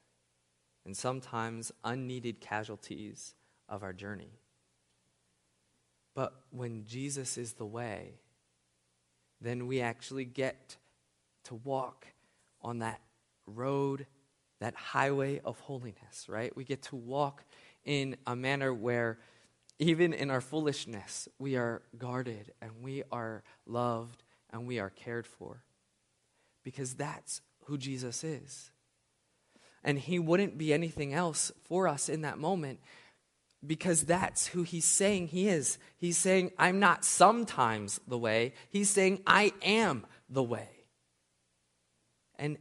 and 0.85 0.97
sometimes 0.97 1.71
unneeded 1.85 2.41
casualties 2.41 3.37
of 3.69 3.85
our 3.85 3.93
journey. 3.93 4.41
But 6.17 6.35
when 6.51 6.87
Jesus 6.87 7.39
is 7.39 7.53
the 7.53 7.65
way, 7.65 8.15
then 9.41 9.69
we 9.69 9.81
actually 9.81 10.25
get 10.25 10.77
to 11.45 11.55
walk 11.55 12.09
on 12.61 12.81
that 12.81 13.01
road, 13.47 14.07
that 14.59 14.75
highway 14.75 15.41
of 15.45 15.61
holiness, 15.61 16.27
right? 16.29 16.55
We 16.57 16.65
get 16.65 16.83
to 16.83 16.97
walk 16.97 17.45
in 17.85 18.17
a 18.27 18.35
manner 18.35 18.75
where 18.75 19.21
even 19.79 20.13
in 20.13 20.33
our 20.33 20.41
foolishness, 20.41 21.29
we 21.39 21.55
are 21.55 21.83
guarded 21.97 22.51
and 22.61 22.73
we 22.83 23.05
are 23.13 23.45
loved 23.67 24.25
and 24.53 24.67
we 24.67 24.79
are 24.79 24.91
cared 24.91 25.27
for. 25.27 25.63
Because 26.65 26.95
that's 26.95 27.41
who 27.65 27.79
Jesus 27.79 28.25
is. 28.25 28.71
And 29.85 29.99
he 29.99 30.19
wouldn't 30.19 30.59
be 30.59 30.73
anything 30.73 31.15
else 31.15 31.53
for 31.65 31.87
us 31.89 32.09
in 32.09 32.23
that 32.23 32.39
moment 32.39 32.81
because 33.67 34.03
that's 34.05 34.47
who 34.49 34.63
he's 34.63 34.85
saying 34.85 35.29
he 35.29 35.49
is. 35.49 35.79
He's 35.97 36.19
saying, 36.19 36.53
I'm 36.59 36.79
not 36.79 37.05
sometimes 37.05 38.01
the 38.07 38.19
way. 38.19 38.55
He's 38.71 38.91
saying, 38.91 39.23
I 39.27 39.53
am 39.63 40.07
the 40.29 40.43
way. 40.43 40.69
And 42.37 42.57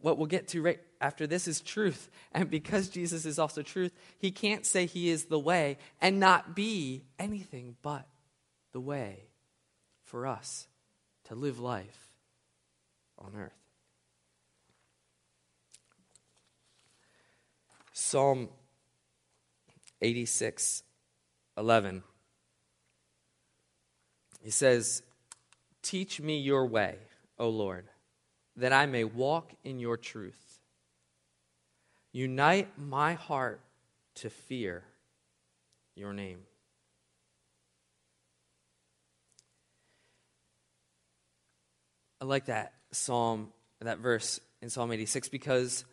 what 0.00 0.18
we'll 0.18 0.26
get 0.26 0.48
to 0.48 0.62
right 0.62 0.80
after 1.00 1.26
this 1.26 1.48
is 1.48 1.60
truth. 1.60 2.10
And 2.32 2.50
because 2.50 2.88
Jesus 2.88 3.24
is 3.24 3.38
also 3.38 3.62
truth, 3.62 3.92
he 4.18 4.30
can't 4.30 4.66
say 4.66 4.86
he 4.86 5.08
is 5.08 5.26
the 5.26 5.38
way 5.38 5.78
and 6.00 6.20
not 6.20 6.54
be 6.54 7.04
anything 7.18 7.76
but 7.82 8.06
the 8.72 8.80
way 8.80 9.28
for 10.14 10.28
us 10.28 10.68
to 11.24 11.34
live 11.34 11.58
life 11.58 12.12
on 13.18 13.32
earth. 13.36 13.50
Psalm 17.92 18.48
86 20.00 20.84
11. 21.58 22.04
He 24.40 24.50
says, 24.50 25.02
Teach 25.82 26.20
me 26.20 26.38
your 26.38 26.64
way, 26.64 26.94
O 27.36 27.48
Lord, 27.48 27.86
that 28.54 28.72
I 28.72 28.86
may 28.86 29.02
walk 29.02 29.50
in 29.64 29.80
your 29.80 29.96
truth. 29.96 30.60
Unite 32.12 32.68
my 32.78 33.14
heart 33.14 33.60
to 34.14 34.30
fear 34.30 34.84
your 35.96 36.12
name. 36.12 36.38
I 42.24 42.26
like 42.26 42.46
that 42.46 42.72
psalm, 42.90 43.52
that 43.82 43.98
verse 43.98 44.40
in 44.62 44.70
Psalm 44.70 44.90
86 44.90 45.28
because 45.28 45.84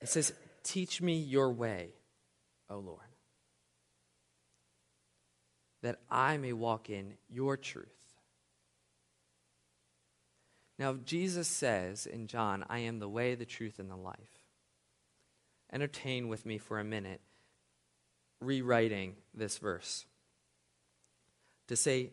it 0.00 0.08
says, 0.08 0.32
Teach 0.64 1.00
me 1.00 1.20
your 1.20 1.52
way, 1.52 1.90
O 2.68 2.78
Lord, 2.78 2.98
that 5.82 6.00
I 6.10 6.36
may 6.38 6.52
walk 6.52 6.90
in 6.90 7.14
your 7.28 7.56
truth. 7.56 7.86
Now, 10.80 10.94
Jesus 10.94 11.46
says 11.46 12.04
in 12.04 12.26
John, 12.26 12.64
I 12.68 12.80
am 12.80 12.98
the 12.98 13.08
way, 13.08 13.36
the 13.36 13.44
truth, 13.44 13.78
and 13.78 13.88
the 13.88 13.94
life. 13.94 14.16
Entertain 15.72 16.26
with 16.26 16.44
me 16.44 16.58
for 16.58 16.80
a 16.80 16.84
minute, 16.84 17.20
rewriting 18.40 19.14
this 19.32 19.58
verse. 19.58 20.06
To 21.68 21.76
say, 21.76 22.10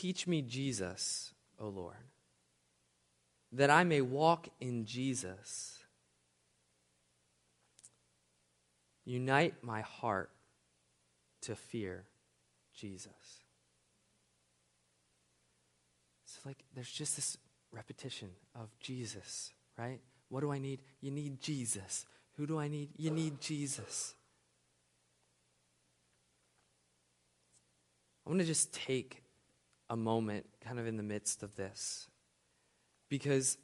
Teach 0.00 0.28
me 0.28 0.42
Jesus, 0.42 1.34
O 1.58 1.66
Lord, 1.66 1.96
that 3.50 3.68
I 3.68 3.82
may 3.82 4.00
walk 4.00 4.46
in 4.60 4.84
Jesus. 4.84 5.76
Unite 9.04 9.54
my 9.60 9.80
heart 9.80 10.30
to 11.40 11.56
fear 11.56 12.04
Jesus. 12.72 13.42
So, 16.26 16.42
like, 16.46 16.62
there's 16.76 16.92
just 16.92 17.16
this 17.16 17.36
repetition 17.72 18.28
of 18.54 18.68
Jesus, 18.78 19.50
right? 19.76 19.98
What 20.28 20.42
do 20.42 20.52
I 20.52 20.58
need? 20.58 20.78
You 21.00 21.10
need 21.10 21.40
Jesus. 21.40 22.06
Who 22.36 22.46
do 22.46 22.56
I 22.56 22.68
need? 22.68 22.90
You 22.96 23.10
need 23.10 23.40
Jesus. 23.40 24.14
I 28.24 28.30
want 28.30 28.40
to 28.40 28.46
just 28.46 28.72
take 28.72 29.24
a 29.90 29.96
moment 29.96 30.46
kind 30.60 30.78
of 30.78 30.86
in 30.86 30.96
the 30.96 31.02
midst 31.02 31.42
of 31.42 31.56
this 31.56 32.08
because 33.08 33.56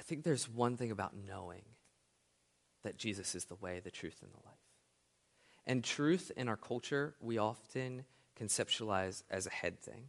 I 0.00 0.02
think 0.02 0.24
there's 0.24 0.48
one 0.48 0.76
thing 0.76 0.90
about 0.90 1.14
knowing 1.16 1.62
that 2.82 2.96
Jesus 2.96 3.34
is 3.34 3.44
the 3.44 3.54
way, 3.54 3.80
the 3.80 3.90
truth, 3.90 4.18
and 4.22 4.32
the 4.32 4.44
life. 4.44 4.56
And 5.64 5.84
truth 5.84 6.32
in 6.36 6.48
our 6.48 6.56
culture, 6.56 7.14
we 7.20 7.38
often 7.38 8.04
conceptualize 8.38 9.22
as 9.30 9.46
a 9.46 9.50
head 9.50 9.78
thing. 9.78 10.08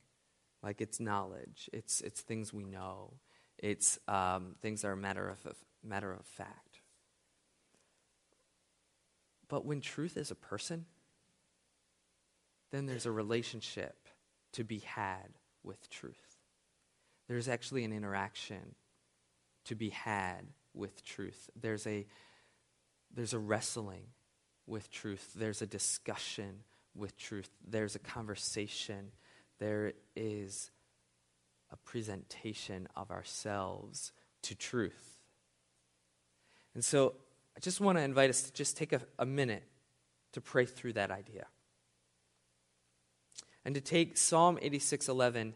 Like 0.64 0.82
it's 0.82 1.00
knowledge, 1.00 1.70
it's, 1.74 2.02
it's 2.02 2.22
things 2.22 2.54
we 2.54 2.64
know, 2.64 3.14
it's 3.60 4.00
um, 4.08 4.56
things 4.62 4.82
that 4.82 4.88
are 4.88 4.96
matter 4.96 5.30
of, 5.30 5.56
matter 5.84 6.12
of 6.12 6.26
fact. 6.26 6.73
But 9.54 9.68
when 9.68 9.82
truth 9.82 10.18
is 10.18 10.32
a 10.32 10.36
person, 10.36 10.86
then 12.72 12.88
there's 12.88 13.06
a 13.06 13.12
relationship 13.12 14.08
to 14.54 14.64
be 14.64 14.80
had 14.80 15.30
with 15.62 15.92
truth. 15.92 16.40
There's 17.28 17.48
actually 17.48 17.84
an 17.84 17.94
interaction 17.94 18.74
to 19.66 19.76
be 19.76 19.90
had 19.90 20.48
with 20.74 21.06
truth. 21.06 21.52
There's 21.56 21.86
a, 21.86 22.08
there's 23.14 23.36
a 23.36 23.38
wrestling 23.38 24.06
with 24.66 24.90
truth. 24.90 25.34
There's 25.36 25.62
a 25.62 25.68
discussion 25.68 26.64
with 26.96 27.16
truth. 27.16 27.52
There's 27.64 27.94
a 27.94 28.00
conversation. 28.00 29.12
There 29.60 29.94
is 30.16 30.72
a 31.72 31.76
presentation 31.78 32.88
of 32.96 33.12
ourselves 33.12 34.14
to 34.42 34.56
truth. 34.56 35.20
And 36.74 36.84
so 36.84 37.14
I 37.56 37.60
just 37.60 37.80
want 37.80 37.98
to 37.98 38.04
invite 38.04 38.30
us 38.30 38.44
to 38.44 38.54
just 38.54 38.78
take 38.78 38.94
a, 38.94 39.02
a 39.20 39.26
minute 39.26 39.64
to 40.34 40.42
pray 40.42 40.66
through 40.66 40.94
that 40.94 41.12
idea. 41.12 41.46
And 43.66 43.76
to 43.76 43.82
take 43.82 44.18
Psalm 44.18 44.58
86:11 44.58 45.54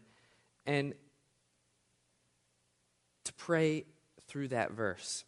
and 0.64 0.94
to 3.24 3.32
pray 3.34 3.84
through 4.26 4.48
that 4.48 4.72
verse. 4.72 5.24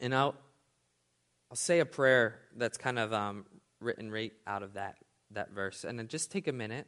And 0.00 0.14
I'll, 0.14 0.34
I'll 1.50 1.56
say 1.56 1.80
a 1.80 1.86
prayer 1.86 2.40
that's 2.56 2.78
kind 2.78 2.98
of 2.98 3.12
um, 3.12 3.44
written 3.80 4.10
right 4.10 4.32
out 4.46 4.62
of 4.62 4.74
that, 4.74 4.96
that 5.32 5.50
verse. 5.50 5.84
And 5.84 5.98
then 5.98 6.08
just 6.08 6.30
take 6.30 6.48
a 6.48 6.52
minute, 6.52 6.86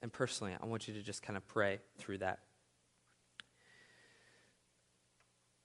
and 0.00 0.12
personally, 0.12 0.54
I 0.60 0.66
want 0.66 0.88
you 0.88 0.94
to 0.94 1.02
just 1.02 1.22
kind 1.22 1.36
of 1.36 1.46
pray 1.46 1.80
through 1.98 2.18
that. 2.18 2.40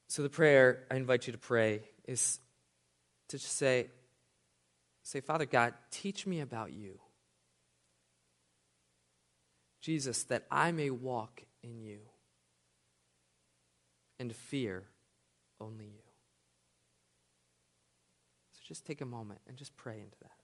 So, 0.08 0.22
the 0.22 0.30
prayer 0.30 0.84
I 0.92 0.96
invite 0.96 1.28
you 1.28 1.34
to 1.34 1.40
pray 1.40 1.82
is 2.06 2.40
to 3.34 3.40
just 3.40 3.58
say, 3.58 3.88
say, 5.02 5.20
Father 5.20 5.48
God, 5.48 5.74
teach 5.90 6.28
me 6.28 6.42
about 6.42 6.72
you. 6.72 7.00
Jesus, 9.82 10.22
that 10.26 10.44
I 10.52 10.72
may 10.72 10.92
walk 10.92 11.42
in 11.64 11.80
you 11.80 11.98
and 14.20 14.36
fear 14.36 14.84
only 15.60 15.86
you. 15.86 16.04
So 18.52 18.60
just 18.68 18.86
take 18.86 19.02
a 19.02 19.06
moment 19.06 19.40
and 19.48 19.58
just 19.58 19.76
pray 19.76 19.96
into 19.96 20.18
that. 20.22 20.43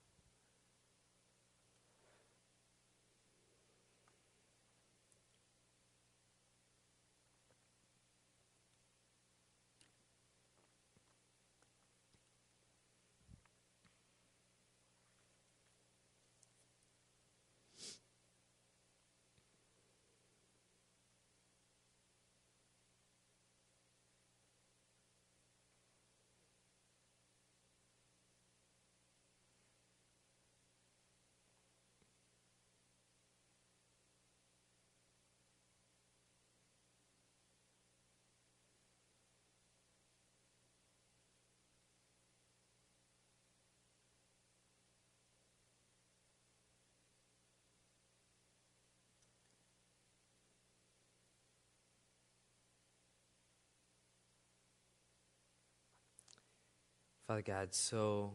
Father 57.30 57.42
God, 57.42 57.72
so 57.72 58.32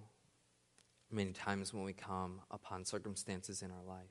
many 1.11 1.33
times 1.33 1.73
when 1.73 1.83
we 1.83 1.91
come 1.91 2.39
upon 2.49 2.85
circumstances 2.85 3.61
in 3.61 3.69
our 3.69 3.83
life, 3.85 4.07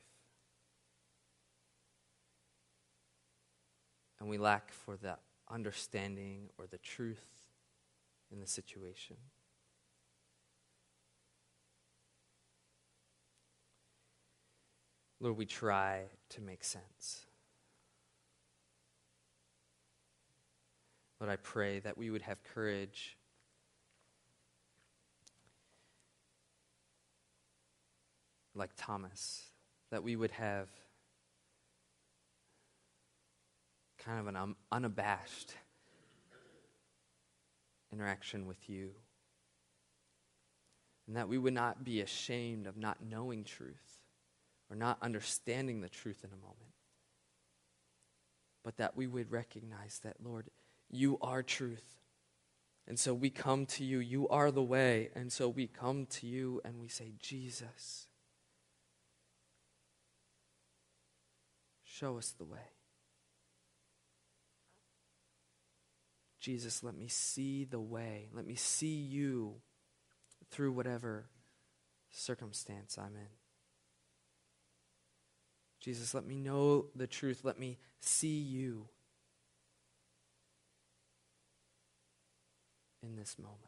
and 4.21 4.29
we 4.29 4.37
lack 4.37 4.71
for 4.75 4.99
the 4.99 5.17
understanding 5.51 6.51
or 6.59 6.67
the 6.67 6.77
truth 6.77 7.25
in 8.31 8.41
the 8.41 8.47
situation. 8.47 9.17
Lord, 15.19 15.39
we 15.39 15.47
try 15.47 16.03
to 16.29 16.43
make 16.43 16.63
sense. 16.63 17.25
Lord, 21.19 21.33
I 21.33 21.37
pray 21.37 21.79
that 21.79 21.97
we 21.97 22.11
would 22.11 22.21
have 22.21 22.45
courage 22.45 23.17
like 28.55 28.71
Thomas, 28.77 29.45
that 29.91 30.03
we 30.03 30.17
would 30.17 30.33
have 30.33 30.69
kind 34.05 34.21
of 34.21 34.27
an 34.27 34.55
unabashed 34.71 35.55
interaction 37.93 38.47
with 38.47 38.69
you. 38.69 38.91
And 41.07 41.17
that 41.17 41.29
we 41.29 41.39
would 41.39 41.55
not 41.55 41.85
be 41.85 42.01
ashamed 42.01 42.67
of 42.67 42.77
not 42.77 42.99
knowing 43.03 43.45
truth 43.45 44.01
or 44.71 44.77
not 44.77 44.99
understanding 45.03 45.81
the 45.81 45.89
truth 45.89 46.25
in 46.25 46.31
a 46.31 46.37
moment. 46.37 46.59
But 48.63 48.79
that 48.79 48.97
we 48.97 49.07
would 49.07 49.31
recognize 49.31 50.01
that, 50.03 50.17
Lord, 50.25 50.49
you 50.91 51.19
are 51.21 51.43
truth. 51.43 52.01
And 52.87 52.99
so 52.99 53.13
we 53.13 53.29
come 53.29 53.67
to 53.67 53.85
you. 53.85 53.99
You 53.99 54.29
are 54.29 54.51
the 54.51 54.63
way. 54.63 55.11
And 55.15 55.31
so 55.31 55.49
we 55.49 55.67
come 55.67 56.07
to 56.07 56.27
you 56.27 56.63
and 56.65 56.81
we 56.81 56.89
say, 56.89 57.13
Jesus, 57.21 58.09
show 61.95 62.19
us 62.19 62.35
the 62.37 62.45
way. 62.45 62.59
Jesus, 66.41 66.83
let 66.83 66.97
me 66.97 67.09
see 67.09 67.65
the 67.65 67.81
way. 67.81 68.29
Let 68.33 68.47
me 68.47 68.55
see 68.55 68.97
you 68.97 69.55
through 70.51 70.73
whatever 70.73 71.27
circumstance 72.11 72.99
I'm 72.99 73.17
in. 73.17 73.29
Jesus, 75.81 76.15
let 76.15 76.27
me 76.27 76.39
know 76.39 76.87
the 76.97 77.07
truth. 77.07 77.41
Let 77.45 77.59
me 77.59 77.79
see 78.01 78.39
you 78.39 78.89
in 83.03 83.17
this 83.17 83.37
moment. 83.39 83.61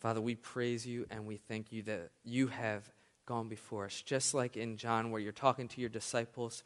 Father, 0.00 0.20
we 0.20 0.34
praise 0.34 0.84
you 0.84 1.06
and 1.10 1.26
we 1.26 1.36
thank 1.36 1.72
you 1.72 1.82
that 1.84 2.10
you 2.24 2.48
have 2.48 2.90
gone 3.26 3.48
before 3.48 3.86
us. 3.86 4.02
Just 4.02 4.34
like 4.34 4.56
in 4.56 4.76
John, 4.76 5.10
where 5.10 5.20
you're 5.20 5.32
talking 5.32 5.68
to 5.68 5.80
your 5.80 5.90
disciples 5.90 6.62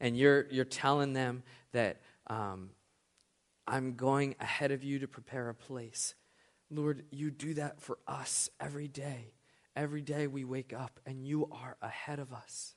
and 0.00 0.16
you're, 0.16 0.46
you're 0.50 0.64
telling 0.64 1.12
them 1.12 1.42
that 1.72 2.00
um, 2.26 2.70
I'm 3.66 3.94
going 3.94 4.34
ahead 4.40 4.70
of 4.72 4.82
you 4.82 4.98
to 5.00 5.08
prepare 5.08 5.48
a 5.48 5.54
place. 5.54 6.14
Lord, 6.70 7.04
you 7.10 7.30
do 7.30 7.54
that 7.54 7.80
for 7.80 7.98
us 8.06 8.50
every 8.60 8.88
day. 8.88 9.34
Every 9.76 10.02
day 10.02 10.26
we 10.26 10.44
wake 10.44 10.72
up 10.72 11.00
and 11.04 11.26
you 11.26 11.48
are 11.50 11.76
ahead 11.82 12.18
of 12.18 12.32
us, 12.32 12.74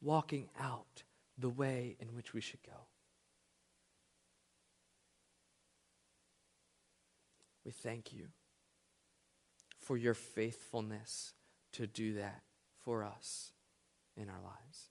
walking 0.00 0.48
out 0.58 1.04
the 1.38 1.48
way 1.48 1.96
in 2.00 2.08
which 2.14 2.34
we 2.34 2.40
should 2.40 2.62
go. 2.62 2.86
We 7.64 7.72
thank 7.72 8.12
you 8.12 8.28
for 9.86 9.96
your 9.96 10.14
faithfulness 10.14 11.32
to 11.72 11.86
do 11.86 12.14
that 12.14 12.42
for 12.82 13.04
us 13.04 13.52
in 14.16 14.28
our 14.28 14.42
lives. 14.42 14.90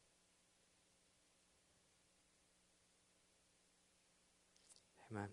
Amen. 5.11 5.27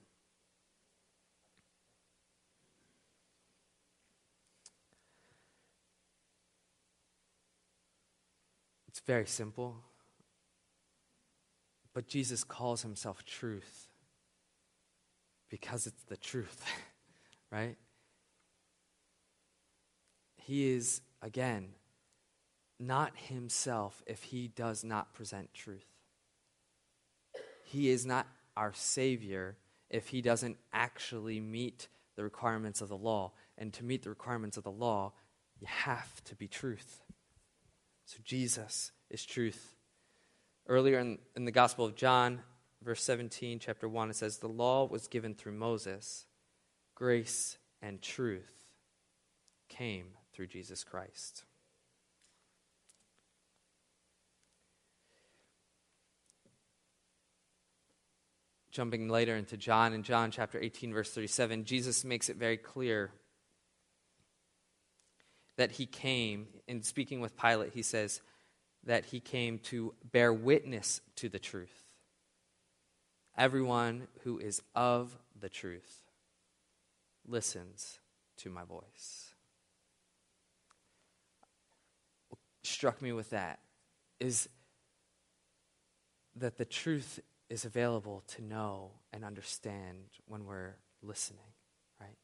It's 8.88 8.98
very 8.98 9.26
simple. 9.26 9.76
But 11.94 12.08
Jesus 12.08 12.42
calls 12.42 12.82
himself 12.82 13.24
truth 13.24 13.86
because 15.48 15.86
it's 15.86 16.02
the 16.02 16.16
truth, 16.16 16.64
right? 17.52 17.76
He 20.44 20.70
is, 20.70 21.00
again, 21.20 21.68
not 22.78 23.12
himself 23.16 24.02
if 24.06 24.24
he 24.24 24.48
does 24.48 24.82
not 24.82 25.14
present 25.14 25.54
truth. 25.54 25.86
He 27.64 27.90
is 27.90 28.04
not 28.04 28.26
our 28.56 28.72
Savior 28.74 29.56
if 29.88 30.08
he 30.08 30.20
doesn't 30.20 30.56
actually 30.72 31.38
meet 31.38 31.88
the 32.16 32.24
requirements 32.24 32.80
of 32.80 32.88
the 32.88 32.96
law. 32.96 33.32
And 33.56 33.72
to 33.74 33.84
meet 33.84 34.02
the 34.02 34.10
requirements 34.10 34.56
of 34.56 34.64
the 34.64 34.70
law, 34.70 35.12
you 35.60 35.66
have 35.68 36.22
to 36.24 36.34
be 36.34 36.48
truth. 36.48 37.02
So 38.04 38.18
Jesus 38.24 38.90
is 39.10 39.24
truth. 39.24 39.76
Earlier 40.66 40.98
in, 40.98 41.18
in 41.36 41.44
the 41.44 41.52
Gospel 41.52 41.84
of 41.84 41.94
John, 41.94 42.40
verse 42.82 43.02
17, 43.02 43.60
chapter 43.60 43.88
1, 43.88 44.10
it 44.10 44.16
says, 44.16 44.38
The 44.38 44.48
law 44.48 44.86
was 44.86 45.06
given 45.06 45.34
through 45.34 45.52
Moses, 45.52 46.26
grace 46.94 47.58
and 47.80 48.02
truth 48.02 48.50
came 49.68 50.08
through 50.32 50.48
Jesus 50.48 50.84
Christ. 50.84 51.44
Jumping 58.70 59.08
later 59.08 59.36
into 59.36 59.58
John, 59.58 59.92
in 59.92 60.02
John 60.02 60.30
chapter 60.30 60.58
18, 60.58 60.94
verse 60.94 61.10
37, 61.12 61.64
Jesus 61.64 62.04
makes 62.04 62.30
it 62.30 62.36
very 62.36 62.56
clear 62.56 63.10
that 65.56 65.72
he 65.72 65.84
came, 65.84 66.46
in 66.66 66.82
speaking 66.82 67.20
with 67.20 67.36
Pilate, 67.36 67.74
he 67.74 67.82
says, 67.82 68.22
that 68.84 69.04
he 69.04 69.20
came 69.20 69.58
to 69.58 69.94
bear 70.10 70.32
witness 70.32 71.02
to 71.16 71.28
the 71.28 71.38
truth. 71.38 71.84
Everyone 73.36 74.08
who 74.24 74.38
is 74.38 74.62
of 74.74 75.18
the 75.38 75.48
truth 75.48 76.00
listens 77.26 77.98
to 78.38 78.50
my 78.50 78.64
voice. 78.64 79.34
What 82.28 82.40
struck 82.62 83.02
me 83.02 83.12
with 83.12 83.30
that 83.30 83.58
is 84.20 84.48
that 86.36 86.56
the 86.56 86.64
truth 86.64 87.20
is 87.50 87.64
available 87.64 88.22
to 88.26 88.42
know 88.42 88.90
and 89.12 89.24
understand 89.24 89.98
when 90.26 90.46
we're 90.46 90.76
listening, 91.02 91.40
right? 92.00 92.16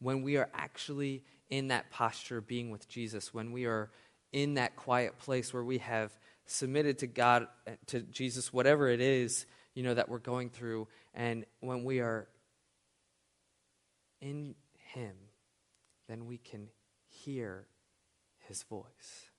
When 0.00 0.22
we 0.22 0.36
are 0.36 0.50
actually 0.52 1.24
in 1.48 1.68
that 1.68 1.90
posture 1.90 2.40
being 2.40 2.70
with 2.70 2.88
Jesus, 2.88 3.32
when 3.32 3.52
we 3.52 3.64
are 3.64 3.90
in 4.32 4.54
that 4.54 4.76
quiet 4.76 5.18
place 5.18 5.54
where 5.54 5.64
we 5.64 5.78
have 5.78 6.16
submitted 6.46 6.98
to 6.98 7.06
God, 7.06 7.46
to 7.86 8.00
Jesus, 8.00 8.52
whatever 8.52 8.88
it 8.88 9.00
is, 9.00 9.46
you 9.74 9.82
know, 9.82 9.94
that 9.94 10.08
we're 10.08 10.18
going 10.18 10.50
through. 10.50 10.88
And 11.14 11.44
when 11.60 11.84
we 11.84 12.00
are 12.00 12.28
in 14.20 14.54
Him, 14.76 15.14
then 16.08 16.26
we 16.26 16.38
can 16.38 16.68
hear 17.06 17.66
His 18.48 18.62
voice. 18.64 19.30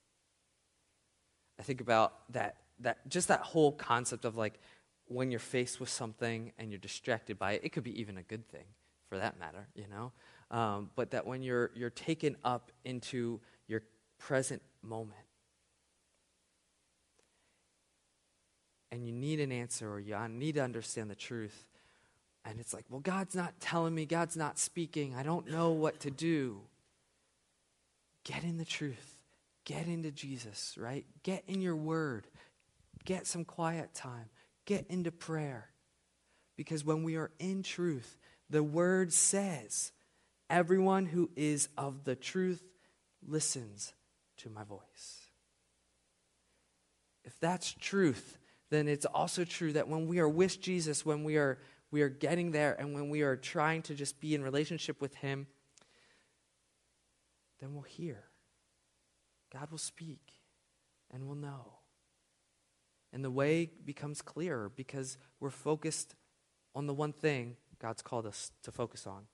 I 1.60 1.64
think 1.64 1.82
about 1.82 2.14
that, 2.34 2.58
that 2.80 3.08
just 3.10 3.28
that 3.28 3.42
whole 3.42 3.72
concept 3.72 4.26
of 4.26 4.36
like 4.36 4.60
when 5.08 5.32
you're 5.32 5.40
faced 5.40 5.80
with 5.80 5.90
something 5.90 6.52
and 6.58 6.72
you're 6.72 6.80
distracted 6.80 7.38
by 7.38 7.54
it, 7.54 7.62
it 7.64 7.70
could 7.70 7.84
be 7.84 8.00
even 8.00 8.18
a 8.18 8.24
good 8.24 8.48
thing 8.50 8.66
for 9.10 9.18
that 9.18 9.40
matter, 9.40 9.68
you 9.76 9.86
know. 9.90 10.12
Um, 10.52 10.90
but 10.96 11.12
that 11.12 11.26
when 11.26 11.42
you're 11.42 11.72
you're 11.76 11.90
taken 11.90 12.36
up 12.44 12.72
into 12.84 13.40
your 13.68 13.82
present 14.18 14.62
moment. 14.82 15.20
And 18.92 19.06
you 19.06 19.12
need 19.12 19.40
an 19.40 19.52
answer 19.52 19.92
or 19.92 20.00
you 20.00 20.16
need 20.30 20.56
to 20.56 20.62
understand 20.64 21.10
the 21.10 21.16
truth. 21.16 21.66
And 22.46 22.60
it's 22.60 22.74
like, 22.74 22.86
well, 22.90 23.02
God's 23.02 23.36
not 23.36 23.60
telling 23.60 23.94
me, 23.94 24.06
God's 24.06 24.38
not 24.38 24.60
speaking, 24.60 25.16
I 25.16 25.24
don't 25.24 25.50
know 25.50 25.72
what 25.72 26.00
to 26.02 26.12
do. 26.12 26.62
Get 28.24 28.44
in 28.44 28.58
the 28.58 28.66
truth, 28.66 29.15
get 29.66 29.88
into 29.88 30.12
Jesus, 30.12 30.76
right? 30.80 31.06
Get 31.24 31.44
in 31.48 31.62
your 31.62 31.76
word, 31.76 32.28
get 33.04 33.28
some 33.28 33.44
quiet 33.44 33.94
time, 33.94 34.30
get 34.66 34.86
into 34.88 35.12
prayer. 35.12 35.70
Because 36.56 36.86
when 36.86 37.04
we 37.04 37.18
are 37.18 37.32
in 37.40 37.64
truth, 37.64 38.18
the 38.50 38.64
word 38.64 39.12
says, 39.12 39.92
everyone 40.50 41.08
who 41.08 41.30
is 41.36 41.68
of 41.78 42.06
the 42.06 42.16
truth 42.16 42.64
listens 43.28 43.94
to 44.38 44.50
my 44.50 44.64
voice. 44.64 45.30
If 47.24 47.40
that's 47.40 47.74
truth, 47.74 48.38
then 48.70 48.88
it's 48.88 49.06
also 49.06 49.44
true 49.44 49.74
that 49.74 49.88
when 49.88 50.08
we 50.08 50.20
are 50.20 50.30
with 50.30 50.62
Jesus, 50.62 51.06
when 51.06 51.24
we 51.24 51.38
are 51.38 51.58
we 51.92 52.02
are 52.02 52.10
getting 52.10 52.52
there 52.52 52.76
and 52.78 52.94
when 52.94 53.10
we 53.10 53.22
are 53.22 53.38
trying 53.38 53.82
to 53.84 53.96
just 53.96 54.20
be 54.20 54.36
in 54.36 54.44
relationship 54.44 55.00
with 55.00 55.16
him, 55.16 55.48
then 57.62 57.74
we'll 57.74 57.84
hear. 57.84 58.26
God 59.58 59.72
will 59.72 59.78
speak 59.78 60.34
and 61.14 61.26
we'll 61.26 61.38
know. 61.38 61.78
And 63.14 63.24
the 63.24 63.32
way 63.32 63.72
becomes 63.86 64.22
clearer 64.22 64.70
because 64.76 65.18
we're 65.40 65.50
focused 65.50 66.14
on 66.76 66.88
the 66.88 66.94
one 66.94 67.14
thing 67.14 67.56
God's 67.80 68.02
called 68.02 68.26
us 68.26 68.52
to 68.64 68.72
focus 68.72 69.08
on, 69.08 69.28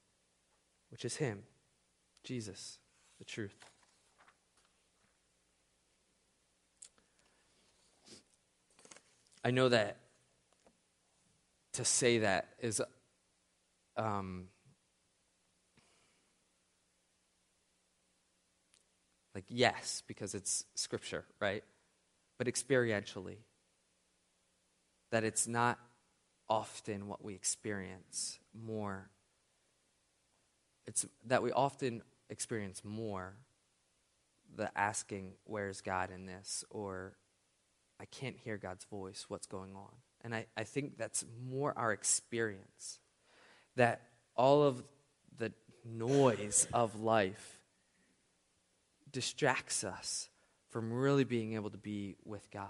which 0.92 1.06
is 1.06 1.16
Him, 1.16 1.42
Jesus, 2.24 2.78
the 3.18 3.26
truth. 3.26 3.56
I 9.44 9.50
know 9.50 9.70
that 9.70 9.98
to 11.74 11.84
say 11.84 12.20
that 12.20 12.50
is 12.60 12.80
um, 13.98 14.50
like 19.34 19.46
yes 19.48 20.04
because 20.08 20.36
it's 20.36 20.66
scripture 20.76 21.26
right? 21.40 21.64
But 22.38 22.48
experientially 22.48 23.38
that 25.12 25.24
it's 25.24 25.48
not 25.48 25.78
often 26.50 27.08
what 27.08 27.24
we 27.24 27.34
experience 27.34 28.40
more. 28.54 29.10
It's 30.88 31.06
that 31.28 31.44
we 31.44 31.52
often 31.52 32.02
experience 32.30 32.82
more 32.84 33.36
the 34.56 34.76
asking 34.78 35.34
where's 35.46 35.82
god 35.82 36.12
in 36.12 36.26
this? 36.26 36.66
or 36.70 37.14
i 38.00 38.06
can't 38.06 38.36
hear 38.36 38.58
god's 38.58 38.86
voice. 38.86 39.26
What's 39.28 39.48
going 39.48 39.76
on? 39.76 39.92
And 40.24 40.36
I, 40.36 40.46
I 40.56 40.64
think 40.64 40.98
that's 40.98 41.26
more 41.50 41.74
our 41.78 41.92
experience. 41.92 43.00
That 43.76 44.02
all 44.36 44.64
of 44.64 44.84
the 45.38 45.52
noise 45.86 46.68
of 46.74 47.00
life 47.02 47.61
distracts 49.12 49.84
us 49.84 50.30
from 50.70 50.92
really 50.92 51.24
being 51.24 51.54
able 51.54 51.70
to 51.70 51.78
be 51.78 52.16
with 52.24 52.50
God. 52.52 52.70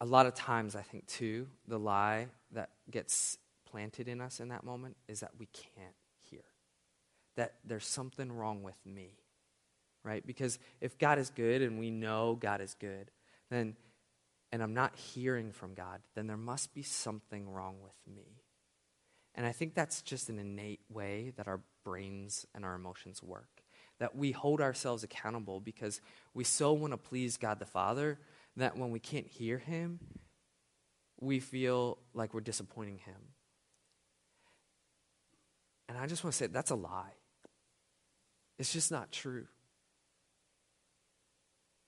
A 0.00 0.06
lot 0.06 0.26
of 0.26 0.34
times, 0.34 0.76
I 0.76 0.82
think, 0.82 1.06
too, 1.06 1.48
the 1.66 1.78
lie 1.78 2.28
that 2.52 2.70
gets 2.90 3.36
planted 3.68 4.08
in 4.08 4.20
us 4.20 4.40
in 4.40 4.48
that 4.48 4.64
moment 4.64 4.96
is 5.08 5.20
that 5.20 5.32
we 5.38 5.46
can't 5.46 5.94
hear, 6.30 6.44
that 7.36 7.54
there's 7.64 7.86
something 7.86 8.30
wrong 8.30 8.62
with 8.62 8.78
me 8.86 9.18
right? 10.08 10.26
Because 10.26 10.58
if 10.80 10.98
God 10.98 11.18
is 11.18 11.30
good 11.30 11.62
and 11.62 11.78
we 11.78 11.90
know 11.90 12.36
God 12.40 12.60
is 12.60 12.74
good, 12.74 13.10
then, 13.50 13.76
and 14.52 14.62
I'm 14.62 14.74
not 14.74 14.96
hearing 14.96 15.52
from 15.52 15.74
God, 15.74 16.00
then 16.14 16.26
there 16.26 16.36
must 16.36 16.74
be 16.74 16.82
something 16.82 17.48
wrong 17.50 17.76
with 17.82 18.14
me. 18.14 18.37
And 19.38 19.46
I 19.46 19.52
think 19.52 19.74
that's 19.74 20.02
just 20.02 20.28
an 20.30 20.40
innate 20.40 20.80
way 20.90 21.32
that 21.36 21.46
our 21.46 21.60
brains 21.84 22.44
and 22.56 22.64
our 22.64 22.74
emotions 22.74 23.22
work. 23.22 23.62
That 24.00 24.16
we 24.16 24.32
hold 24.32 24.60
ourselves 24.60 25.04
accountable 25.04 25.60
because 25.60 26.00
we 26.34 26.42
so 26.42 26.72
want 26.72 26.92
to 26.92 26.96
please 26.96 27.36
God 27.36 27.60
the 27.60 27.64
Father 27.64 28.18
that 28.56 28.76
when 28.76 28.90
we 28.90 28.98
can't 28.98 29.28
hear 29.28 29.58
Him, 29.58 30.00
we 31.20 31.38
feel 31.38 31.98
like 32.14 32.34
we're 32.34 32.40
disappointing 32.40 32.98
Him. 32.98 33.14
And 35.88 35.96
I 35.96 36.08
just 36.08 36.24
want 36.24 36.32
to 36.32 36.36
say 36.36 36.48
that's 36.48 36.72
a 36.72 36.76
lie. 36.76 37.14
It's 38.58 38.72
just 38.72 38.90
not 38.90 39.12
true. 39.12 39.46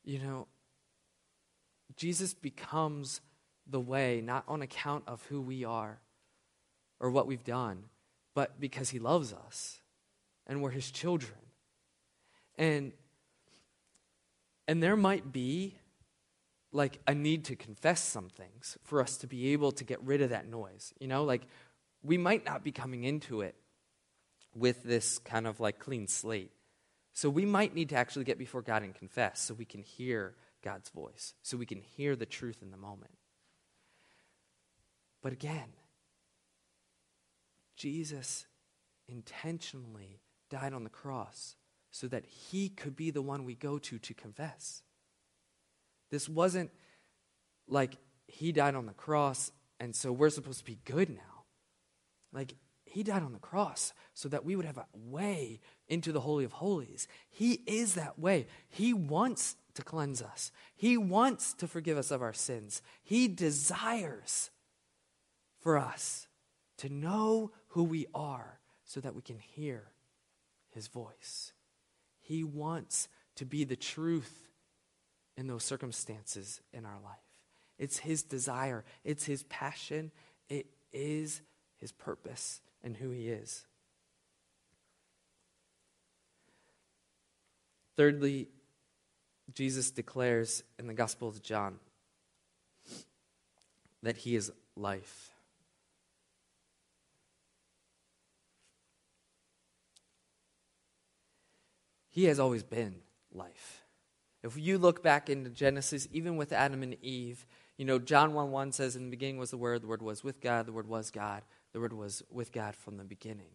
You 0.05 0.21
know, 0.21 0.47
Jesus 1.97 2.33
becomes 2.33 3.21
the 3.67 3.81
way, 3.81 4.21
not 4.21 4.45
on 4.47 4.63
account 4.63 5.03
of 5.09 5.25
who 5.25 5.43
we 5.43 5.65
are 5.65 6.01
or 7.01 7.11
what 7.11 7.27
we've 7.27 7.45
done, 7.45 7.85
but 8.35 8.61
because 8.61 8.91
he 8.91 8.99
loves 8.99 9.33
us 9.33 9.81
and 10.47 10.63
we're 10.63 10.71
his 10.71 10.91
children. 10.91 11.39
And 12.57 12.93
and 14.69 14.81
there 14.81 14.97
might 14.97 15.33
be 15.33 15.75
like 16.73 17.01
a 17.07 17.15
need 17.15 17.45
to 17.47 17.57
confess 17.57 18.01
some 18.01 18.29
things 18.29 18.79
for 18.85 19.01
us 19.01 19.17
to 19.17 19.27
be 19.27 19.53
able 19.53 19.73
to 19.73 19.83
get 19.83 20.01
rid 20.05 20.23
of 20.23 20.31
that 20.31 20.47
noise. 20.47 20.95
You 21.01 21.09
know, 21.09 21.25
like 21.25 21.43
we 22.03 22.17
might 22.17 22.45
not 22.45 22.63
be 22.63 22.71
coming 22.71 23.03
into 23.05 23.41
it 23.41 23.57
with 24.55 24.85
this 24.85 25.19
kind 25.19 25.47
of 25.47 25.59
like 25.59 25.79
clean 25.79 26.07
slate. 26.07 26.53
So 27.13 27.29
we 27.29 27.45
might 27.45 27.75
need 27.75 27.89
to 27.89 27.97
actually 27.97 28.25
get 28.25 28.39
before 28.39 28.63
God 28.63 28.83
and 28.83 28.95
confess 28.95 29.41
so 29.41 29.55
we 29.55 29.65
can 29.65 29.83
hear 29.83 30.35
God's 30.63 30.91
voice, 30.91 31.35
so 31.43 31.57
we 31.57 31.67
can 31.67 31.81
hear 31.81 32.15
the 32.15 32.27
truth 32.27 32.63
in 32.63 32.71
the 32.71 32.77
moment. 32.77 33.17
But 35.23 35.33
again, 35.33 35.71
Jesus 37.81 38.47
intentionally 39.09 40.21
died 40.51 40.75
on 40.75 40.85
the 40.85 40.91
cross 40.91 41.57
so 41.91 42.07
that 42.09 42.27
he 42.27 42.69
could 42.69 42.95
be 42.95 43.11
the 43.11 43.23
one 43.23 43.47
we 43.47 43.55
go 43.55 43.79
to 43.79 43.99
to 43.99 44.13
confess. 44.13 44.83
This 46.11 46.29
wasn't 46.29 46.71
like 47.67 47.97
he 48.27 48.53
died 48.53 48.75
on 48.75 48.85
the 48.85 48.93
cross 48.93 49.51
and 49.81 49.97
so 49.97 50.13
we're 50.13 50.29
supposed 50.29 50.59
to 50.59 50.65
be 50.67 50.79
good 50.85 51.09
now. 51.09 51.45
Like 52.35 52.53
he 52.85 53.03
died 53.03 53.23
on 53.23 53.33
the 53.33 53.39
cross 53.39 53.95
so 54.13 54.29
that 54.29 54.45
we 54.45 54.57
would 54.57 54.67
have 54.67 54.77
a 54.77 54.87
way 54.95 55.59
into 55.89 56.13
the 56.13 56.21
Holy 56.21 56.45
of 56.45 56.53
Holies. 56.53 57.09
He 57.31 57.63
is 57.67 57.95
that 57.95 58.19
way. 58.19 58.47
He 58.69 58.93
wants 58.93 59.57
to 59.73 59.83
cleanse 59.83 60.21
us, 60.21 60.53
He 60.77 60.99
wants 60.99 61.55
to 61.55 61.67
forgive 61.67 61.97
us 61.97 62.11
of 62.11 62.21
our 62.21 62.35
sins. 62.35 62.83
He 63.03 63.27
desires 63.27 64.51
for 65.63 65.79
us 65.79 66.27
to 66.77 66.91
know 66.91 67.53
who 67.71 67.85
we 67.85 68.07
are 68.15 68.59
so 68.85 69.01
that 69.01 69.15
we 69.15 69.23
can 69.23 69.39
hear 69.39 69.89
His 70.71 70.89
voice. 70.89 71.53
He 72.21 72.45
wants 72.45 73.09
to 73.37 73.45
be 73.45 73.65
the 73.65 73.77
truth 73.77 74.49
in 75.37 75.47
those 75.47 75.65
circumstances 75.65 76.61
in 76.73 76.85
our 76.85 76.99
life. 77.03 77.17
It's 77.79 77.99
His 77.99 78.23
desire, 78.23 78.85
it's 79.05 79.25
His 79.25 79.45
passion, 79.45 80.11
it 80.49 80.67
is 80.93 81.43
His 81.79 81.93
purpose 81.93 82.61
and 82.83 82.97
who 82.97 83.11
He 83.11 83.29
is. 83.29 83.67
Thirdly, 87.97 88.49
Jesus 89.55 89.91
declares 89.91 90.63
in 90.79 90.87
the 90.87 90.95
Gospel 90.95 91.29
of 91.29 91.43
John 91.43 91.79
that 94.03 94.17
He 94.17 94.35
is 94.35 94.51
life. 94.77 95.31
He 102.11 102.25
has 102.25 102.39
always 102.39 102.63
been 102.63 102.97
life. 103.33 103.85
If 104.43 104.57
you 104.57 104.79
look 104.79 105.03
back 105.03 105.31
into 105.31 105.51
Genesis, 105.51 106.09
even 106.13 106.37
with 106.37 106.53
Adam 106.53 106.83
and 106.83 106.97
Eve, 107.03 107.47
you 107.77 107.85
know, 107.85 107.99
John 107.99 108.35
1 108.35 108.51
1 108.51 108.73
says, 108.73 108.97
In 108.97 109.05
the 109.05 109.11
beginning 109.11 109.39
was 109.39 109.51
the 109.51 109.57
Word, 109.57 109.83
the 109.83 109.87
Word 109.87 110.03
was 110.03 110.25
with 110.25 110.41
God, 110.41 110.67
the 110.67 110.73
Word 110.73 110.89
was 110.89 111.11
God. 111.11 111.43
The 111.73 111.81
Word 111.81 111.93
was 111.93 112.23
with 112.31 112.53
God 112.53 112.75
from 112.75 112.97
the 112.97 113.05
beginning. 113.05 113.53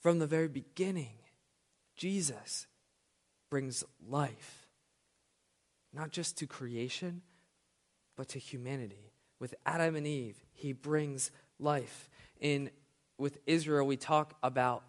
From 0.00 0.18
the 0.18 0.26
very 0.26 0.48
beginning, 0.48 1.18
Jesus 1.96 2.66
brings 3.50 3.84
life, 4.06 4.66
not 5.92 6.10
just 6.10 6.36
to 6.38 6.46
creation, 6.46 7.22
but 8.16 8.28
to 8.28 8.38
humanity. 8.38 9.12
With 9.38 9.54
Adam 9.64 9.96
and 9.96 10.06
Eve, 10.06 10.44
he 10.52 10.72
brings 10.72 11.30
life. 11.58 12.10
In 12.40 12.70
with 13.16 13.38
Israel, 13.46 13.86
we 13.86 13.96
talk 13.96 14.34
about 14.42 14.84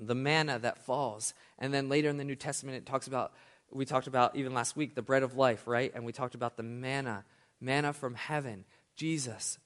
the 0.00 0.14
manna 0.14 0.58
that 0.58 0.84
falls. 0.84 1.34
And 1.58 1.72
then 1.72 1.88
later 1.88 2.08
in 2.08 2.16
the 2.16 2.24
New 2.24 2.36
Testament, 2.36 2.76
it 2.76 2.86
talks 2.86 3.06
about, 3.06 3.32
we 3.70 3.84
talked 3.84 4.06
about 4.06 4.34
even 4.34 4.54
last 4.54 4.76
week, 4.76 4.94
the 4.94 5.02
bread 5.02 5.22
of 5.22 5.36
life, 5.36 5.66
right? 5.66 5.92
And 5.94 6.04
we 6.04 6.12
talked 6.12 6.34
about 6.34 6.56
the 6.56 6.62
manna, 6.62 7.24
manna 7.60 7.92
from 7.92 8.14
heaven. 8.14 8.64
Jesus 8.96 9.58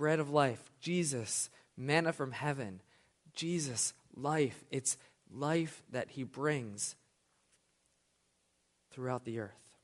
bread 0.00 0.18
of 0.18 0.30
life, 0.30 0.70
Jesus, 0.80 1.50
manna 1.76 2.10
from 2.10 2.32
heaven, 2.32 2.80
Jesus, 3.34 3.92
life. 4.16 4.64
It's 4.70 4.96
life 5.30 5.82
that 5.92 6.12
he 6.12 6.22
brings 6.22 6.96
throughout 8.90 9.26
the 9.26 9.38
earth, 9.38 9.76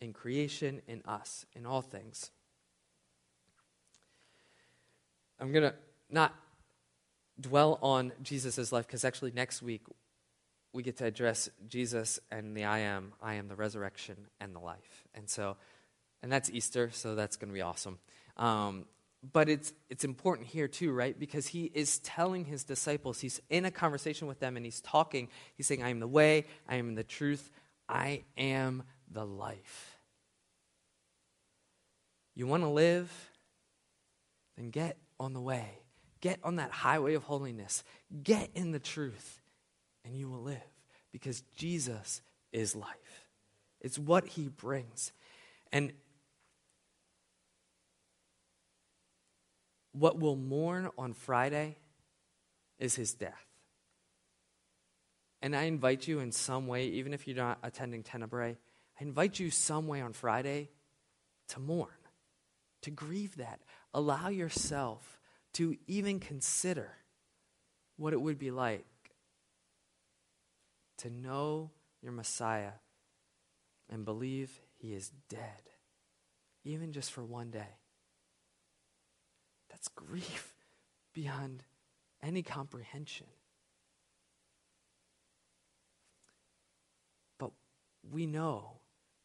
in 0.00 0.14
creation, 0.14 0.80
in 0.88 1.02
us, 1.04 1.44
in 1.54 1.66
all 1.66 1.82
things. 1.82 2.30
I'm 5.38 5.52
going 5.52 5.64
to 5.64 5.74
not 6.08 6.34
dwell 7.40 7.78
on 7.82 8.12
Jesus' 8.22 8.72
life 8.72 8.86
because 8.86 9.04
actually 9.04 9.32
next 9.32 9.62
week 9.62 9.82
we 10.72 10.82
get 10.82 10.96
to 10.98 11.04
address 11.04 11.50
Jesus 11.68 12.18
and 12.30 12.56
the 12.56 12.64
I 12.64 12.80
am. 12.80 13.12
I 13.20 13.34
am 13.34 13.48
the 13.48 13.56
resurrection 13.56 14.16
and 14.40 14.54
the 14.54 14.60
life. 14.60 15.04
And 15.14 15.28
so, 15.28 15.56
and 16.22 16.32
that's 16.32 16.50
Easter, 16.50 16.90
so 16.92 17.14
that's 17.14 17.36
going 17.36 17.48
to 17.48 17.54
be 17.54 17.60
awesome. 17.60 17.98
Um, 18.36 18.86
but 19.32 19.48
it's, 19.48 19.72
it's 19.88 20.04
important 20.04 20.48
here 20.48 20.66
too, 20.66 20.92
right? 20.92 21.18
Because 21.18 21.46
he 21.46 21.70
is 21.74 21.98
telling 21.98 22.44
his 22.44 22.64
disciples, 22.64 23.20
he's 23.20 23.40
in 23.50 23.64
a 23.64 23.70
conversation 23.70 24.26
with 24.26 24.40
them 24.40 24.56
and 24.56 24.64
he's 24.64 24.80
talking. 24.80 25.28
He's 25.54 25.66
saying, 25.66 25.82
I 25.82 25.90
am 25.90 26.00
the 26.00 26.08
way, 26.08 26.46
I 26.68 26.76
am 26.76 26.94
the 26.94 27.04
truth, 27.04 27.50
I 27.88 28.24
am 28.36 28.82
the 29.10 29.24
life. 29.24 29.98
You 32.34 32.46
want 32.46 32.62
to 32.62 32.68
live? 32.68 33.12
Then 34.56 34.70
get 34.70 34.96
on 35.20 35.34
the 35.34 35.40
way. 35.40 35.81
Get 36.22 36.38
on 36.42 36.56
that 36.56 36.70
highway 36.70 37.14
of 37.14 37.24
holiness. 37.24 37.84
Get 38.22 38.48
in 38.54 38.70
the 38.70 38.78
truth, 38.78 39.42
and 40.04 40.16
you 40.16 40.30
will 40.30 40.40
live 40.40 40.62
because 41.12 41.42
Jesus 41.56 42.22
is 42.52 42.74
life. 42.74 43.26
It's 43.80 43.98
what 43.98 44.26
he 44.26 44.48
brings. 44.48 45.12
And 45.72 45.92
what 49.92 50.18
we'll 50.18 50.36
mourn 50.36 50.88
on 50.96 51.12
Friday 51.12 51.76
is 52.78 52.94
his 52.94 53.14
death. 53.14 53.46
And 55.42 55.56
I 55.56 55.64
invite 55.64 56.06
you 56.06 56.20
in 56.20 56.30
some 56.30 56.68
way, 56.68 56.86
even 56.86 57.12
if 57.12 57.26
you're 57.26 57.36
not 57.36 57.58
attending 57.64 58.04
Tenebrae, 58.04 58.56
I 59.00 59.02
invite 59.02 59.40
you 59.40 59.50
some 59.50 59.88
way 59.88 60.00
on 60.00 60.12
Friday 60.12 60.70
to 61.48 61.58
mourn, 61.58 61.90
to 62.82 62.92
grieve 62.92 63.36
that. 63.38 63.60
Allow 63.92 64.28
yourself 64.28 65.18
to 65.54 65.76
even 65.86 66.18
consider 66.18 66.92
what 67.96 68.12
it 68.12 68.20
would 68.20 68.38
be 68.38 68.50
like 68.50 68.86
to 70.98 71.10
know 71.10 71.70
your 72.00 72.12
Messiah 72.12 72.72
and 73.90 74.04
believe 74.04 74.60
he 74.78 74.94
is 74.94 75.10
dead, 75.28 75.62
even 76.64 76.92
just 76.92 77.12
for 77.12 77.24
one 77.24 77.50
day. 77.50 77.78
That's 79.70 79.88
grief 79.88 80.54
beyond 81.14 81.64
any 82.22 82.42
comprehension. 82.42 83.26
But 87.38 87.50
we 88.10 88.26
know 88.26 88.78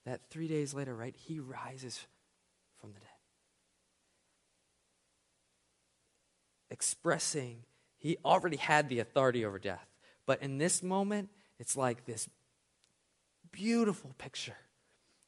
that 0.05 0.21
three 0.29 0.47
days 0.47 0.73
later, 0.73 0.95
right, 0.95 1.15
he 1.15 1.39
rises 1.39 2.07
from 2.79 2.93
the 2.93 2.99
dead. 2.99 3.16
Expressing, 6.77 7.63
he 7.97 8.17
already 8.23 8.57
had 8.57 8.87
the 8.87 8.99
authority 8.99 9.43
over 9.43 9.57
death. 9.57 9.87
But 10.27 10.43
in 10.43 10.59
this 10.59 10.83
moment, 10.83 11.29
it's 11.57 11.75
like 11.75 12.05
this 12.05 12.29
beautiful 13.51 14.13
picture 14.19 14.57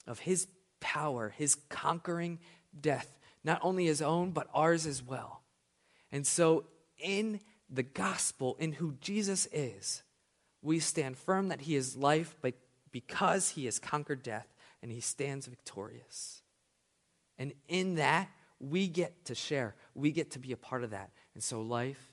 of 0.05 0.19
his 0.19 0.47
power, 0.79 1.33
his 1.35 1.55
conquering 1.69 2.38
death 2.79 3.19
not 3.43 3.59
only 3.63 3.85
his 3.85 4.01
own, 4.01 4.31
but 4.31 4.47
ours 4.53 4.85
as 4.85 5.01
well. 5.01 5.41
And 6.12 6.25
so, 6.25 6.65
in 6.97 7.39
the 7.69 7.83
gospel, 7.83 8.57
in 8.59 8.73
who 8.73 8.95
Jesus 8.99 9.47
is, 9.51 10.03
we 10.62 10.79
stand 10.79 11.17
firm 11.17 11.47
that 11.47 11.62
he 11.62 11.75
is 11.75 11.95
life, 11.95 12.35
but 12.41 12.55
because 12.91 13.49
he 13.49 13.65
has 13.65 13.79
conquered 13.79 14.23
death 14.23 14.47
and 14.81 14.91
he 14.91 14.99
stands 14.99 15.45
victorious. 15.45 16.41
And 17.38 17.53
in 17.67 17.95
that, 17.95 18.29
we 18.59 18.88
get 18.88 19.25
to 19.25 19.35
share. 19.35 19.75
We 19.95 20.12
get 20.12 20.31
to 20.31 20.39
be 20.39 20.51
a 20.51 20.57
part 20.57 20.83
of 20.83 20.89
that. 20.89 21.12
And 21.39 21.43
so 21.45 21.62
life, 21.62 22.12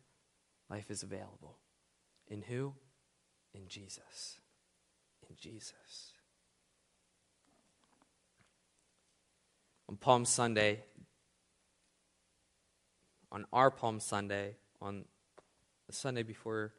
life 0.71 0.89
is 0.89 1.03
available. 1.03 1.59
In 2.29 2.43
who? 2.43 2.75
In 3.53 3.67
Jesus. 3.67 4.39
In 5.29 5.35
Jesus. 5.37 6.12
On 9.89 9.97
Palm 9.97 10.25
Sunday, 10.25 10.85
on 13.33 13.47
our 13.53 13.69
Palm 13.69 13.99
Sunday, 13.99 14.55
on 14.81 15.07
the 15.89 15.93
Sunday 15.93 16.23
before 16.23 16.75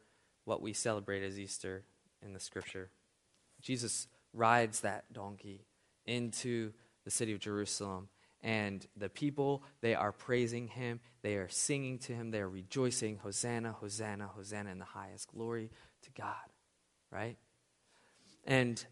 what 0.46 0.62
we 0.62 0.72
celebrate 0.72 1.22
as 1.22 1.38
Easter 1.38 1.84
in 2.22 2.32
the 2.32 2.40
scripture, 2.40 2.88
Jesus 3.60 4.08
rides 4.32 4.80
that 4.80 5.12
donkey 5.12 5.66
into 6.06 6.72
the 7.04 7.10
city 7.10 7.34
of 7.34 7.40
Jerusalem. 7.40 8.08
And 8.42 8.86
the 8.96 9.08
people, 9.08 9.64
they 9.80 9.94
are 9.94 10.12
praising 10.12 10.68
him. 10.68 11.00
They 11.22 11.34
are 11.34 11.48
singing 11.48 11.98
to 12.00 12.12
him. 12.12 12.30
They 12.30 12.40
are 12.40 12.48
rejoicing. 12.48 13.18
Hosanna, 13.18 13.72
Hosanna, 13.72 14.28
Hosanna 14.28 14.70
in 14.70 14.78
the 14.78 14.84
highest. 14.84 15.28
Glory 15.28 15.70
to 16.02 16.10
God. 16.12 16.34
Right? 17.10 17.36
And 18.44 18.84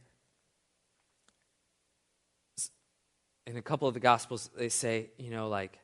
in 3.46 3.56
a 3.56 3.62
couple 3.62 3.86
of 3.86 3.94
the 3.94 4.00
Gospels, 4.00 4.50
they 4.56 4.68
say, 4.68 5.10
you 5.18 5.30
know, 5.30 5.48
like, 5.48 5.78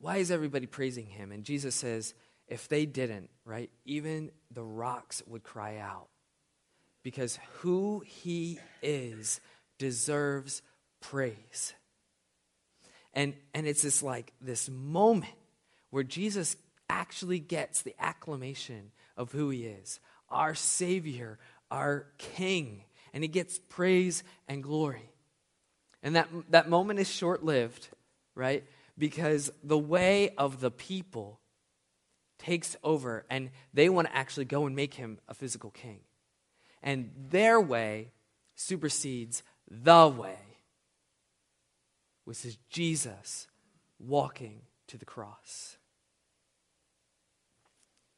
why 0.00 0.18
is 0.18 0.30
everybody 0.30 0.66
praising 0.66 1.06
him? 1.06 1.32
And 1.32 1.44
Jesus 1.44 1.74
says, 1.74 2.14
if 2.46 2.68
they 2.68 2.86
didn't, 2.86 3.30
right, 3.44 3.70
even 3.84 4.30
the 4.50 4.62
rocks 4.62 5.22
would 5.26 5.42
cry 5.42 5.78
out. 5.78 6.08
Because 7.02 7.38
who 7.60 8.02
he 8.06 8.58
is 8.82 9.40
deserves 9.78 10.62
praise. 11.00 11.74
And, 13.14 13.34
and 13.54 13.66
it's 13.66 13.82
this 13.82 14.02
like 14.02 14.32
this 14.40 14.68
moment 14.68 15.32
where 15.90 16.04
Jesus 16.04 16.56
actually 16.88 17.38
gets 17.38 17.82
the 17.82 17.94
acclamation 17.98 18.90
of 19.16 19.32
who 19.32 19.50
he 19.50 19.64
is 19.64 20.00
our 20.30 20.54
Savior, 20.54 21.38
our 21.70 22.06
King, 22.18 22.84
and 23.14 23.24
he 23.24 23.28
gets 23.28 23.58
praise 23.70 24.22
and 24.46 24.62
glory. 24.62 25.10
And 26.02 26.16
that, 26.16 26.28
that 26.50 26.68
moment 26.68 27.00
is 27.00 27.10
short 27.10 27.42
lived, 27.42 27.88
right? 28.34 28.62
because 28.98 29.50
the 29.62 29.78
way 29.78 30.30
of 30.36 30.60
the 30.60 30.70
people 30.70 31.40
takes 32.38 32.76
over 32.82 33.24
and 33.30 33.50
they 33.72 33.88
want 33.88 34.08
to 34.08 34.16
actually 34.16 34.44
go 34.44 34.66
and 34.66 34.74
make 34.74 34.94
him 34.94 35.18
a 35.28 35.34
physical 35.34 35.70
king. 35.70 36.00
And 36.82 37.10
their 37.30 37.60
way 37.60 38.12
supersedes 38.54 39.42
the 39.70 40.08
way, 40.08 40.38
which 42.28 42.44
is 42.44 42.58
Jesus 42.68 43.48
walking 43.98 44.60
to 44.86 44.98
the 44.98 45.06
cross. 45.06 45.78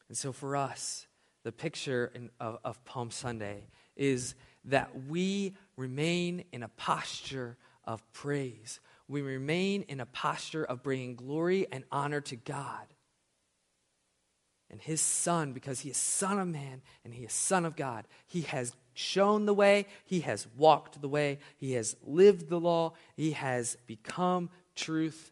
And 0.09 0.17
so 0.17 0.33
for 0.33 0.57
us, 0.57 1.07
the 1.43 1.53
picture 1.53 2.11
in, 2.13 2.29
of, 2.39 2.59
of 2.65 2.83
Palm 2.83 3.09
Sunday 3.09 3.69
is 3.95 4.35
that 4.65 4.89
we 5.07 5.55
remain 5.77 6.43
in 6.51 6.61
a 6.61 6.67
posture 6.67 7.57
of 7.85 8.03
praise 8.11 8.81
we 9.11 9.21
remain 9.21 9.83
in 9.89 9.99
a 9.99 10.05
posture 10.05 10.63
of 10.63 10.81
bringing 10.81 11.15
glory 11.15 11.67
and 11.69 11.83
honor 11.91 12.21
to 12.21 12.37
God 12.37 12.85
and 14.71 14.81
his 14.81 15.01
son 15.01 15.51
because 15.51 15.81
he 15.81 15.89
is 15.89 15.97
son 15.97 16.39
of 16.39 16.47
man 16.47 16.81
and 17.03 17.13
he 17.13 17.25
is 17.25 17.33
son 17.33 17.65
of 17.65 17.75
God. 17.75 18.05
He 18.25 18.41
has 18.41 18.73
shown 18.93 19.45
the 19.45 19.53
way, 19.53 19.85
he 20.05 20.21
has 20.21 20.47
walked 20.57 21.01
the 21.01 21.09
way, 21.09 21.39
he 21.57 21.73
has 21.73 21.95
lived 22.05 22.49
the 22.49 22.59
law, 22.59 22.93
he 23.15 23.31
has 23.31 23.77
become 23.85 24.49
truth. 24.75 25.31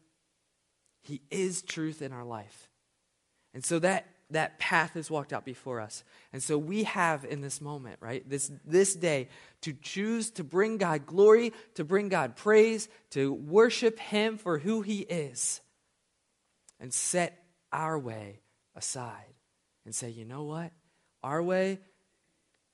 He 1.01 1.21
is 1.31 1.61
truth 1.61 2.01
in 2.01 2.11
our 2.11 2.25
life. 2.25 2.69
And 3.53 3.65
so 3.65 3.79
that 3.79 4.05
that 4.31 4.59
path 4.59 4.95
is 4.95 5.09
walked 5.09 5.33
out 5.33 5.43
before 5.43 5.79
us. 5.79 6.03
And 6.31 6.43
so 6.43 6.55
we 6.55 6.83
have 6.83 7.25
in 7.25 7.41
this 7.41 7.61
moment, 7.61 7.97
right, 7.99 8.27
this, 8.29 8.51
this 8.63 8.93
day, 8.93 9.29
to 9.61 9.73
choose 9.73 10.29
to 10.31 10.43
bring 10.43 10.77
God 10.77 11.07
glory, 11.07 11.51
to 11.73 11.83
bring 11.83 12.09
God 12.09 12.35
praise, 12.35 12.89
to 13.09 13.33
worship 13.33 13.97
Him 13.97 14.37
for 14.37 14.59
who 14.59 14.81
He 14.81 14.99
is, 14.99 15.61
and 16.79 16.93
set 16.93 17.43
our 17.71 17.97
way 17.97 18.41
aside 18.79 19.35
and 19.85 19.93
say, 19.93 20.09
you 20.09 20.25
know 20.25 20.43
what? 20.43 20.71
Our 21.21 21.43
way, 21.43 21.79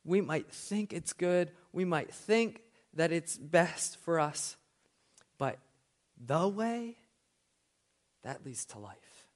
we 0.05 0.21
might 0.21 0.49
think 0.49 0.93
it's 0.93 1.11
good, 1.11 1.51
we 1.73 1.83
might 1.83 2.13
think 2.13 2.61
that 2.93 3.11
it's 3.11 3.37
best 3.37 3.97
for 3.97 4.19
us, 4.19 4.55
but 5.37 5.59
the 6.25 6.47
way, 6.47 6.95
that 8.23 8.45
leads 8.45 8.65
to 8.65 8.79
life. 8.79 9.27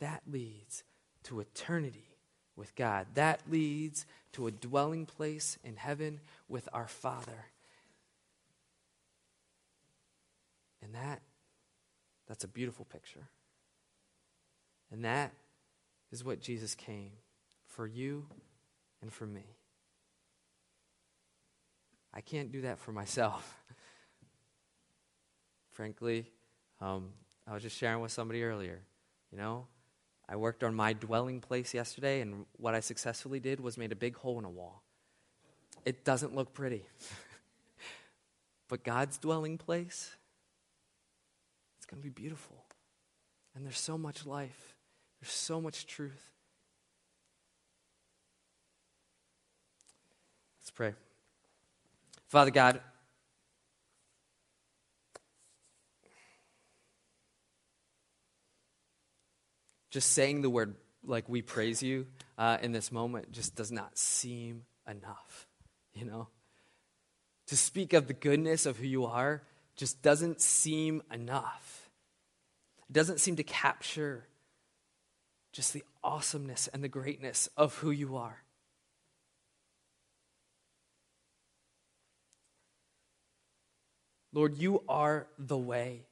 That 0.00 0.22
leads 0.30 0.82
to 1.24 1.40
eternity 1.40 2.16
with 2.56 2.74
God. 2.74 3.06
That 3.14 3.40
leads 3.50 4.06
to 4.32 4.46
a 4.46 4.50
dwelling 4.50 5.06
place 5.06 5.58
in 5.62 5.76
heaven 5.76 6.20
with 6.48 6.68
our 6.72 6.88
Father. 6.88 7.46
And 10.82 10.94
that 10.94 11.20
that's 12.26 12.44
a 12.44 12.48
beautiful 12.48 12.84
picture. 12.86 13.28
And 14.90 15.04
that 15.04 15.32
is 16.14 16.24
what 16.24 16.40
Jesus 16.40 16.76
came 16.76 17.10
for 17.66 17.88
you 17.88 18.24
and 19.02 19.12
for 19.12 19.26
me. 19.26 19.56
I 22.12 22.20
can't 22.20 22.52
do 22.52 22.60
that 22.60 22.78
for 22.78 22.92
myself. 22.92 23.60
Frankly, 25.72 26.30
um, 26.80 27.08
I 27.48 27.52
was 27.52 27.64
just 27.64 27.76
sharing 27.76 28.00
with 28.00 28.12
somebody 28.12 28.44
earlier. 28.44 28.78
You 29.32 29.38
know, 29.38 29.66
I 30.28 30.36
worked 30.36 30.62
on 30.62 30.72
my 30.72 30.92
dwelling 30.92 31.40
place 31.40 31.74
yesterday, 31.74 32.20
and 32.20 32.46
what 32.58 32.76
I 32.76 32.80
successfully 32.80 33.40
did 33.40 33.58
was 33.58 33.76
made 33.76 33.90
a 33.90 33.96
big 33.96 34.16
hole 34.16 34.38
in 34.38 34.44
a 34.44 34.50
wall. 34.50 34.84
It 35.84 36.04
doesn't 36.04 36.32
look 36.32 36.54
pretty. 36.54 36.86
but 38.68 38.84
God's 38.84 39.18
dwelling 39.18 39.58
place, 39.58 40.14
it's 41.76 41.86
going 41.86 42.00
to 42.00 42.04
be 42.04 42.22
beautiful. 42.22 42.64
And 43.56 43.66
there's 43.66 43.80
so 43.80 43.98
much 43.98 44.24
life, 44.24 44.73
there's 45.24 45.32
so 45.32 45.58
much 45.58 45.86
truth. 45.86 46.32
Let's 50.60 50.70
pray. 50.70 50.92
Father 52.26 52.50
God, 52.50 52.78
just 59.90 60.12
saying 60.12 60.42
the 60.42 60.50
word 60.50 60.74
like 61.06 61.26
we 61.26 61.40
praise 61.40 61.82
you 61.82 62.06
uh, 62.36 62.58
in 62.60 62.72
this 62.72 62.92
moment 62.92 63.32
just 63.32 63.56
does 63.56 63.72
not 63.72 63.96
seem 63.96 64.64
enough, 64.86 65.46
you 65.94 66.04
know? 66.04 66.28
To 67.46 67.56
speak 67.56 67.94
of 67.94 68.08
the 68.08 68.14
goodness 68.14 68.66
of 68.66 68.76
who 68.76 68.86
you 68.86 69.06
are 69.06 69.42
just 69.74 70.02
doesn't 70.02 70.42
seem 70.42 71.02
enough. 71.10 71.88
It 72.90 72.92
doesn't 72.92 73.20
seem 73.20 73.36
to 73.36 73.42
capture 73.42 74.26
just 75.54 75.72
the 75.72 75.84
awesomeness 76.02 76.68
and 76.68 76.82
the 76.82 76.88
greatness 76.88 77.48
of 77.56 77.78
who 77.78 77.92
you 77.92 78.16
are. 78.16 78.42
Lord, 84.32 84.58
you 84.58 84.82
are 84.88 85.28
the 85.38 85.56
way. 85.56 86.02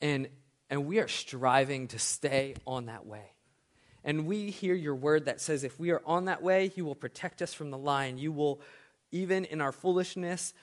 And, 0.00 0.28
and 0.70 0.86
we 0.86 1.00
are 1.00 1.08
striving 1.08 1.88
to 1.88 1.98
stay 1.98 2.54
on 2.64 2.86
that 2.86 3.06
way. 3.06 3.32
And 4.04 4.26
we 4.26 4.50
hear 4.50 4.74
your 4.74 4.94
word 4.94 5.24
that 5.24 5.40
says 5.40 5.64
if 5.64 5.80
we 5.80 5.90
are 5.90 6.00
on 6.06 6.26
that 6.26 6.40
way, 6.40 6.70
you 6.76 6.84
will 6.84 6.94
protect 6.94 7.42
us 7.42 7.52
from 7.52 7.72
the 7.72 7.78
lion. 7.78 8.18
You 8.18 8.30
will, 8.30 8.60
even 9.10 9.44
in 9.44 9.60
our 9.60 9.72
foolishness, 9.72 10.54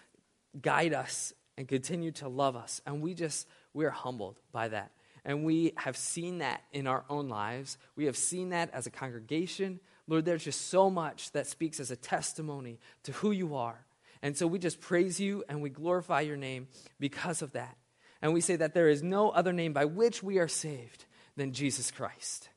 guide 0.61 0.93
us 0.93 1.33
and 1.57 1.67
continue 1.67 2.11
to 2.13 2.29
love 2.29 2.55
us. 2.55 2.79
And 2.85 3.01
we 3.01 3.13
just, 3.13 3.49
we 3.73 3.83
are 3.83 3.91
humbled 3.91 4.39
by 4.53 4.69
that. 4.69 4.91
And 5.25 5.43
we 5.43 5.73
have 5.77 5.97
seen 5.97 6.37
that 6.37 6.61
in 6.71 6.87
our 6.87 7.03
own 7.09 7.27
lives. 7.27 7.77
We 7.95 8.05
have 8.05 8.15
seen 8.15 8.49
that 8.49 8.69
as 8.73 8.85
a 8.85 8.91
congregation. 8.91 9.79
Lord, 10.07 10.23
there's 10.23 10.43
just 10.43 10.69
so 10.69 10.89
much 10.89 11.31
that 11.31 11.47
speaks 11.47 11.79
as 11.79 11.91
a 11.91 11.95
testimony 11.95 12.79
to 13.03 13.11
who 13.11 13.31
you 13.31 13.55
are 13.55 13.85
and 14.25 14.35
so 14.35 14.47
we 14.47 14.57
just 14.57 14.81
praise 14.81 15.19
you 15.19 15.43
and 15.47 15.61
we 15.61 15.69
glorify 15.69 16.21
your 16.21 16.35
name 16.35 16.67
because 16.99 17.43
of 17.43 17.51
that. 17.51 17.77
And 18.23 18.33
we 18.33 18.41
say 18.41 18.55
that 18.55 18.73
there 18.73 18.89
is 18.89 19.03
no 19.03 19.29
other 19.29 19.53
name 19.53 19.71
by 19.71 19.85
which 19.85 20.23
we 20.23 20.39
are 20.39 20.47
saved 20.47 21.05
than 21.35 21.53
Jesus 21.53 21.91
Christ. 21.91 22.49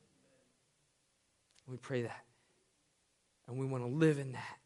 We 1.67 1.77
pray 1.77 2.01
that. 2.01 2.23
And 3.47 3.59
we 3.59 3.67
want 3.67 3.83
to 3.83 3.87
live 3.89 4.17
in 4.17 4.31
that 4.31 4.58